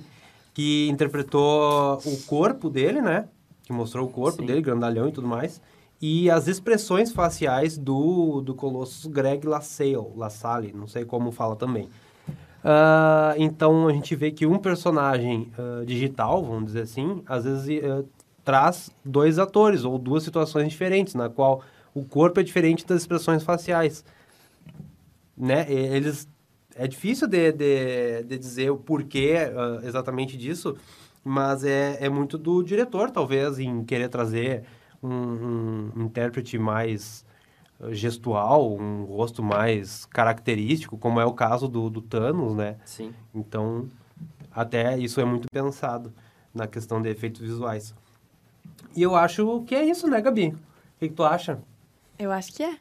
que 0.53 0.87
interpretou 0.89 1.99
o 2.03 2.17
corpo 2.25 2.69
dele, 2.69 3.01
né? 3.01 3.27
Que 3.63 3.71
mostrou 3.71 4.07
o 4.07 4.09
corpo 4.09 4.39
Sim. 4.39 4.47
dele, 4.47 4.61
grandalhão 4.61 5.07
e 5.07 5.11
tudo 5.11 5.27
mais. 5.27 5.61
E 6.01 6.29
as 6.29 6.47
expressões 6.47 7.11
faciais 7.11 7.77
do, 7.77 8.41
do 8.41 8.53
Colossus 8.53 9.05
Greg 9.05 9.47
LaSalle, 9.47 10.13
LaSalle, 10.15 10.73
não 10.73 10.87
sei 10.87 11.05
como 11.05 11.31
fala 11.31 11.55
também. 11.55 11.89
Ah, 12.63 13.33
então 13.37 13.87
a 13.87 13.93
gente 13.93 14.15
vê 14.15 14.31
que 14.31 14.45
um 14.45 14.57
personagem 14.59 15.51
ah, 15.57 15.83
digital, 15.85 16.43
vamos 16.43 16.67
dizer 16.67 16.81
assim, 16.81 17.23
às 17.25 17.45
vezes 17.45 17.81
traz 18.43 18.91
dois 19.03 19.39
atores 19.39 19.83
ou 19.83 19.97
duas 19.97 20.23
situações 20.23 20.69
diferentes, 20.69 21.13
na 21.13 21.29
qual 21.29 21.61
o 21.97 22.05
corpo 22.05 22.39
é 22.39 22.43
diferente 22.43 22.85
das 22.85 23.01
expressões 23.01 23.43
faciais. 23.43 24.05
Né? 25.35 25.65
Eles 25.71 26.27
é 26.75 26.87
difícil 26.87 27.27
de, 27.27 27.51
de, 27.51 28.23
de 28.23 28.37
dizer 28.37 28.69
o 28.69 28.77
porquê 28.77 29.35
ah, 29.35 29.81
exatamente 29.83 30.37
disso, 30.37 30.77
mas 31.23 31.63
é, 31.63 31.97
é 31.99 32.07
muito 32.07 32.37
do 32.37 32.61
diretor, 32.61 33.09
talvez, 33.09 33.57
em 33.57 33.83
querer 33.83 34.09
trazer 34.09 34.63
um, 35.01 35.91
um 35.95 36.03
intérprete 36.03 36.57
mais 36.59 37.25
ah, 37.79 37.91
gestual, 37.91 38.75
um 38.75 39.05
rosto 39.05 39.41
mais 39.41 40.05
característico, 40.05 40.97
como 40.97 41.19
é 41.19 41.25
o 41.25 41.33
caso 41.33 41.67
do, 41.67 41.89
do 41.89 42.01
Thanos, 42.01 42.55
né? 42.55 42.77
Sim. 42.85 43.11
Então, 43.33 43.89
até 44.51 44.97
isso 44.99 45.19
é 45.19 45.25
muito 45.25 45.47
pensado 45.51 46.13
na 46.53 46.67
questão 46.67 47.01
de 47.01 47.09
efeitos 47.09 47.41
visuais. 47.41 47.95
E 48.95 49.01
eu 49.01 49.15
acho 49.15 49.63
que 49.63 49.73
é 49.73 49.83
isso, 49.83 50.07
né, 50.07 50.21
Gabi? 50.21 50.49
O 50.49 50.99
que, 50.99 51.09
que 51.09 51.15
tu 51.15 51.23
acha? 51.23 51.59
Eu 52.19 52.31
acho 52.31 52.53
que 52.53 52.63
é. 52.63 52.75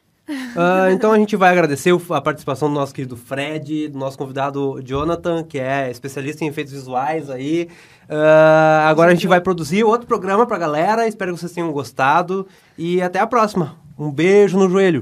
Ah, 0.55 0.91
então 0.91 1.11
a 1.11 1.17
gente 1.17 1.35
vai 1.35 1.51
agradecer 1.51 1.93
a 2.09 2.21
participação 2.21 2.67
do 2.67 2.75
nosso 2.75 2.93
querido 2.93 3.15
Fred, 3.15 3.87
do 3.87 3.97
nosso 3.97 4.17
convidado 4.17 4.81
Jonathan, 4.83 5.43
que 5.43 5.57
é 5.57 5.89
especialista 5.89 6.43
em 6.43 6.47
efeitos 6.47 6.73
visuais 6.73 7.29
aí. 7.29 7.69
Ah, 8.09 8.87
agora 8.89 9.11
a 9.11 9.13
gente 9.13 9.27
vai 9.27 9.39
produzir 9.39 9.83
outro 9.83 10.07
programa 10.07 10.45
pra 10.45 10.57
galera. 10.57 11.07
Espero 11.07 11.33
que 11.33 11.39
vocês 11.39 11.51
tenham 11.51 11.71
gostado. 11.71 12.47
E 12.77 13.01
até 13.01 13.19
a 13.19 13.27
próxima. 13.27 13.77
Um 13.97 14.11
beijo 14.11 14.57
no 14.59 14.69
joelho. 14.69 14.95